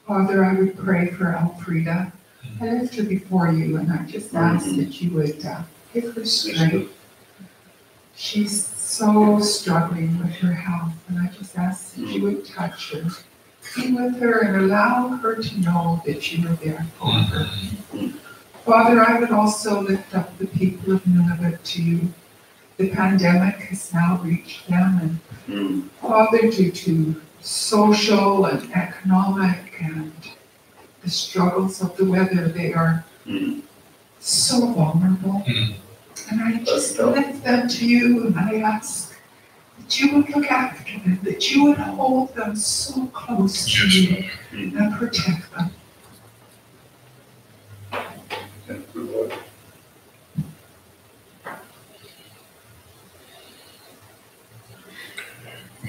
Father, 0.08 0.44
I 0.44 0.54
would 0.54 0.78
pray 0.78 1.10
for 1.10 1.34
Elfrida. 1.34 2.12
I 2.60 2.70
lift 2.70 2.96
her 2.96 3.04
before 3.04 3.52
you 3.52 3.78
and 3.78 3.92
I 3.92 4.04
just 4.06 4.34
ask 4.34 4.66
that 4.76 5.02
you 5.02 5.12
would 5.12 5.46
uh, 5.46 5.62
give 5.94 6.14
her 6.16 6.26
strength. 6.26 6.94
She's 8.16 8.68
so 8.68 9.40
struggling 9.40 10.20
with 10.20 10.34
her 10.36 10.52
health 10.52 10.94
and 11.08 11.20
I 11.20 11.28
just 11.32 11.58
ask 11.58 11.96
that 11.96 12.08
you 12.08 12.24
would 12.24 12.46
touch 12.46 12.94
her. 12.94 13.10
Be 13.76 13.94
with 13.94 14.20
her 14.20 14.40
and 14.40 14.56
allow 14.66 15.08
her 15.10 15.36
to 15.36 15.60
know 15.62 16.02
that 16.06 16.32
you 16.32 16.48
are 16.50 16.56
there 16.56 16.86
for 17.00 17.12
her. 17.14 17.46
Father, 18.66 19.02
I 19.02 19.20
would 19.20 19.32
also 19.32 19.82
lift 19.82 20.14
up 20.16 20.38
the 20.38 20.48
people 20.48 20.94
of 20.94 21.04
Nunavut 21.06 21.64
to 21.64 21.82
you. 21.82 22.14
The 22.78 22.90
pandemic 22.90 23.56
has 23.70 23.94
now 23.94 24.20
reached 24.24 24.68
them, 24.68 25.00
and 25.02 25.20
Mm. 25.48 25.90
Father, 26.02 26.50
due 26.52 26.72
to 26.72 27.16
social 27.42 28.46
and 28.46 28.72
economic 28.74 29.76
and 29.82 30.12
the 31.04 31.10
struggles 31.10 31.82
of 31.82 31.98
the 31.98 32.06
weather, 32.06 32.48
they 32.48 32.74
are 32.74 33.04
Mm. 33.26 33.62
so 34.20 34.68
vulnerable. 34.74 35.44
Mm. 35.48 35.74
And 36.30 36.42
I 36.42 36.64
just 36.64 37.00
lift 37.00 37.44
them 37.44 37.68
to 37.68 37.86
you 37.88 38.28
and 38.28 38.38
I 38.40 38.58
ask 38.62 39.11
that 39.92 40.00
you 40.00 40.16
would 40.16 40.30
look 40.30 40.50
after 40.50 41.00
them, 41.00 41.20
that 41.24 41.52
you 41.52 41.66
would 41.66 41.78
hold 41.78 42.34
them 42.34 42.56
so 42.56 43.08
close 43.08 43.66
to 43.66 43.86
Yes, 43.88 43.96
you 43.96 44.16
Father. 44.16 44.84
and 44.86 44.94
protect 44.96 45.52
them. 45.54 45.72
Thank 48.68 48.86
you, 48.96 49.04
Lord. 49.04 49.34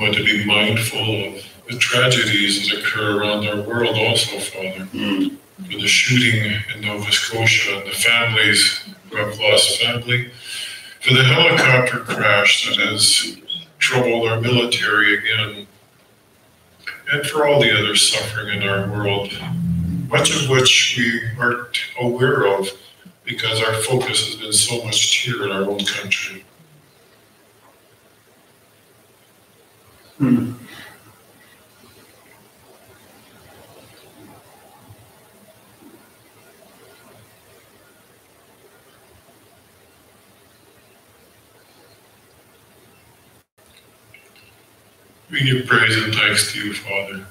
Want 0.00 0.14
to 0.14 0.24
be 0.24 0.44
mindful 0.46 1.26
of 1.36 1.44
the 1.70 1.78
tragedies 1.78 2.68
that 2.68 2.80
occur 2.80 3.20
around 3.20 3.46
our 3.46 3.60
world 3.60 3.96
also, 3.96 4.36
Father. 4.40 4.84
Mm. 4.86 5.36
For 5.58 5.78
the 5.78 5.86
shooting 5.86 6.60
in 6.74 6.80
Nova 6.80 7.12
Scotia 7.12 7.76
and 7.78 7.86
the 7.86 7.94
families 7.94 8.80
who 9.10 9.16
have 9.18 9.38
lost 9.38 9.80
family. 9.80 10.32
For 11.02 11.14
the 11.14 11.22
helicopter 11.22 12.00
crash 12.00 12.68
that 12.68 12.84
has 12.84 13.36
troubled 13.92 14.26
our 14.26 14.40
military 14.40 15.18
again. 15.18 15.66
And 17.12 17.26
for 17.26 17.46
all 17.46 17.60
the 17.60 17.70
other 17.78 17.94
suffering 17.94 18.56
in 18.56 18.66
our 18.66 18.88
world, 18.90 19.30
much 20.08 20.34
of 20.34 20.48
which 20.48 20.94
we 20.96 21.20
aren't 21.38 21.78
aware 22.00 22.46
of 22.46 22.68
because 23.24 23.62
our 23.62 23.74
focus 23.74 24.26
has 24.26 24.36
been 24.36 24.52
so 24.52 24.82
much 24.82 25.16
here 25.16 25.44
in 25.44 25.52
our 25.52 25.64
own 25.64 25.84
country. 25.84 26.42
Mm. 30.18 30.54
We 45.32 45.42
give 45.44 45.66
praise 45.66 45.96
and 45.96 46.14
thanks 46.14 46.52
to 46.52 46.62
you, 46.62 46.74
Father. 46.74 47.24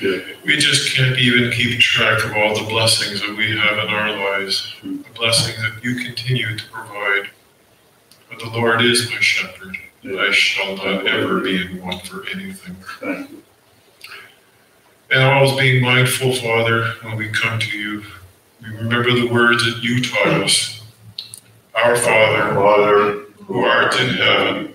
Good. 0.00 0.36
We 0.44 0.56
just 0.56 0.94
can't 0.94 1.16
even 1.16 1.52
keep 1.52 1.78
track 1.78 2.24
of 2.24 2.32
all 2.32 2.58
the 2.58 2.68
blessings 2.68 3.20
that 3.20 3.36
we 3.36 3.56
have 3.56 3.78
in 3.78 3.88
our 3.88 4.10
lives, 4.10 4.74
the 4.82 5.04
blessings 5.14 5.56
that 5.58 5.84
you 5.84 5.94
continue 5.94 6.56
to 6.56 6.64
provide. 6.70 7.30
But 8.28 8.40
the 8.40 8.50
Lord 8.50 8.82
is 8.82 9.08
my 9.08 9.20
shepherd, 9.20 9.76
and 10.02 10.18
I 10.18 10.32
shall 10.32 10.76
not 10.76 11.06
ever 11.06 11.40
be 11.40 11.64
in 11.64 11.80
want 11.80 12.02
for 12.02 12.28
anything. 12.28 12.76
And 15.08 15.22
always 15.22 15.56
being 15.56 15.80
mindful, 15.84 16.34
Father, 16.34 16.94
when 17.02 17.16
we 17.16 17.28
come 17.28 17.60
to 17.60 17.78
you, 17.78 18.02
we 18.60 18.70
remember 18.76 19.12
the 19.14 19.28
words 19.28 19.64
that 19.64 19.84
you 19.84 20.02
taught 20.02 20.42
us. 20.42 20.82
Our 21.76 21.94
Father, 21.94 22.54
Father, 22.54 23.12
who 23.44 23.60
art 23.60 23.94
in 24.00 24.14
heaven, 24.14 24.74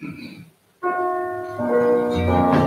Thank 0.00 0.18
you. 2.52 2.57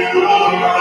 Cast 0.00 0.79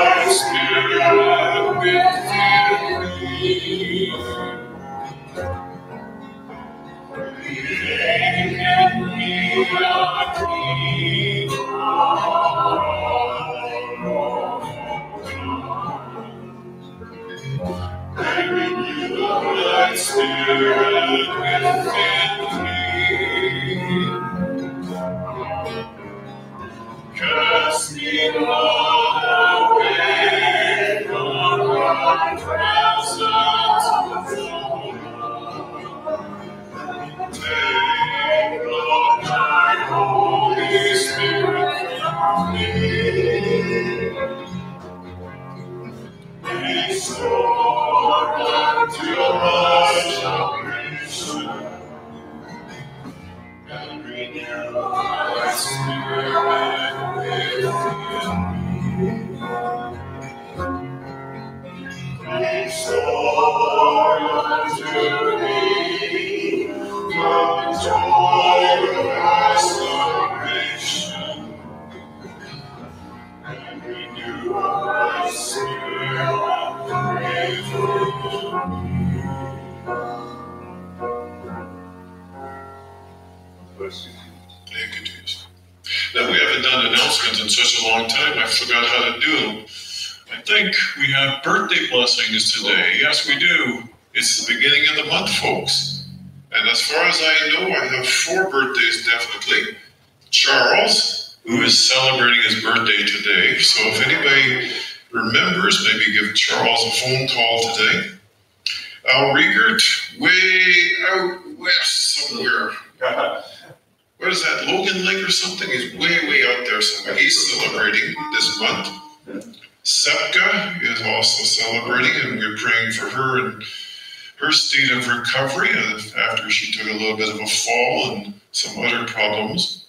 recovery 125.41 125.69
after 126.17 126.49
she 126.49 126.71
took 126.71 126.87
a 126.89 126.93
little 126.93 127.17
bit 127.17 127.29
of 127.29 127.39
a 127.39 127.47
fall 127.47 128.15
and 128.15 128.33
some 128.51 128.83
other 128.83 129.05
problems. 129.07 129.87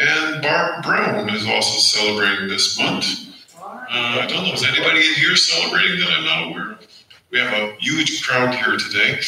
And 0.00 0.42
Barb 0.42 0.84
Brown 0.84 1.28
is 1.30 1.46
also 1.46 1.78
celebrating 1.80 2.48
this 2.48 2.78
month. 2.78 3.06
Uh, 3.60 4.20
I 4.22 4.26
don't 4.28 4.44
know, 4.44 4.52
is 4.52 4.64
anybody 4.64 4.98
in 5.06 5.14
here 5.14 5.34
celebrating 5.34 5.98
that 6.00 6.10
I'm 6.10 6.24
not 6.24 6.48
aware 6.50 6.72
of? 6.72 6.86
We 7.30 7.38
have 7.38 7.52
a 7.52 7.74
huge 7.80 8.26
crowd 8.26 8.54
here 8.54 8.76
today. 8.76 9.20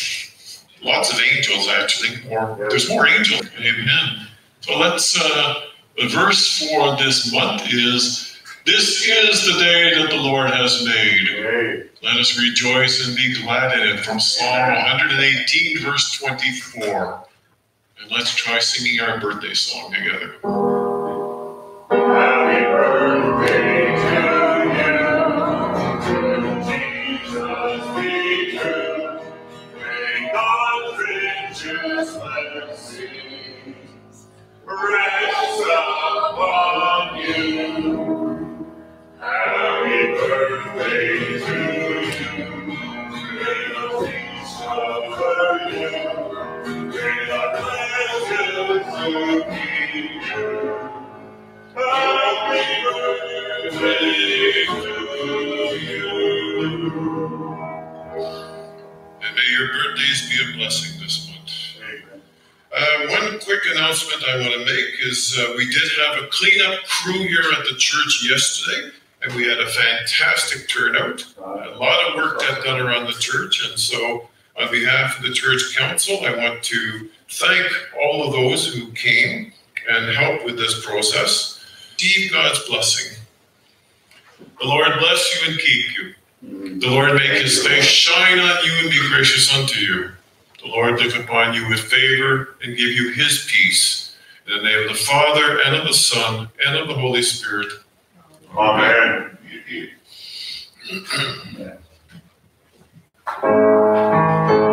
Lots 0.82 1.12
of 1.12 1.20
angels, 1.20 1.68
actually. 1.68 2.28
More, 2.28 2.56
there's 2.70 2.88
more 2.88 3.06
angels. 3.06 3.42
Amen. 3.58 4.26
So 4.60 4.78
let's. 4.78 5.20
Uh, 5.20 5.54
the 5.98 6.08
verse 6.08 6.60
for 6.60 6.96
this 6.96 7.30
month 7.32 7.62
is, 7.66 8.29
"This 8.66 9.06
is 9.06 9.46
the 9.46 9.60
day 9.60 9.94
that 9.94 10.10
the 10.10 10.16
Lord 10.16 10.50
has 10.50 10.84
made. 10.84 11.88
Let 12.02 12.16
us 12.18 12.38
rejoice 12.38 13.06
and 13.06 13.16
be 13.16 13.42
glad 13.42 13.78
in 13.78 13.88
it." 13.88 14.00
From 14.04 14.20
Psalm 14.20 14.74
118, 14.74 15.78
verse 15.80 16.12
24. 16.18 17.26
And 18.00 18.10
let's 18.10 18.34
try 18.34 18.58
singing 18.60 19.00
our 19.00 19.18
birthday 19.18 19.54
song 19.54 19.94
together. 19.94 20.36
Quick 63.50 63.74
announcement 63.74 64.22
I 64.28 64.36
want 64.36 64.52
to 64.52 64.64
make 64.64 64.94
is 65.02 65.36
uh, 65.36 65.54
we 65.56 65.66
did 65.66 65.90
have 65.98 66.22
a 66.22 66.28
cleanup 66.28 66.84
crew 66.84 67.18
here 67.26 67.42
at 67.58 67.64
the 67.64 67.74
church 67.76 68.24
yesterday, 68.30 68.92
and 69.22 69.34
we 69.34 69.42
had 69.42 69.58
a 69.58 69.66
fantastic 69.66 70.68
turnout. 70.68 71.24
A 71.36 71.76
lot 71.76 72.08
of 72.08 72.14
work 72.14 72.38
got 72.38 72.62
done 72.62 72.78
around 72.78 73.06
the 73.06 73.18
church, 73.18 73.68
and 73.68 73.76
so 73.76 74.28
on 74.56 74.70
behalf 74.70 75.18
of 75.18 75.24
the 75.24 75.32
church 75.32 75.76
council, 75.76 76.24
I 76.24 76.36
want 76.36 76.62
to 76.62 77.08
thank 77.28 77.66
all 78.00 78.24
of 78.24 78.32
those 78.34 78.72
who 78.72 78.92
came 78.92 79.52
and 79.88 80.14
helped 80.14 80.44
with 80.44 80.56
this 80.56 80.86
process. 80.86 81.60
Receive 81.94 82.30
God's 82.30 82.64
blessing. 82.68 83.18
The 84.38 84.66
Lord 84.68 84.92
bless 85.00 85.42
you 85.42 85.50
and 85.50 85.60
keep 85.60 85.98
you. 85.98 86.78
The 86.78 86.88
Lord 86.88 87.14
make 87.14 87.42
his 87.42 87.66
face 87.66 87.84
shine 87.84 88.38
on 88.38 88.64
you 88.64 88.72
and 88.78 88.90
be 88.90 89.08
gracious 89.08 89.52
unto 89.52 89.80
you. 89.80 90.10
The 90.62 90.68
Lord 90.68 91.00
look 91.00 91.16
upon 91.16 91.54
you 91.54 91.68
with 91.68 91.80
favor 91.80 92.56
and 92.62 92.76
give 92.76 92.88
you 92.88 93.12
his 93.12 93.46
peace. 93.50 94.16
In 94.46 94.56
the 94.56 94.62
name 94.62 94.82
of 94.82 94.88
the 94.88 94.94
Father, 94.94 95.60
and 95.64 95.76
of 95.76 95.86
the 95.86 95.94
Son, 95.94 96.48
and 96.66 96.76
of 96.76 96.88
the 96.88 96.94
Holy 96.94 97.22
Spirit. 97.22 97.68
Amen. 98.56 99.38
Beyond 103.42 104.69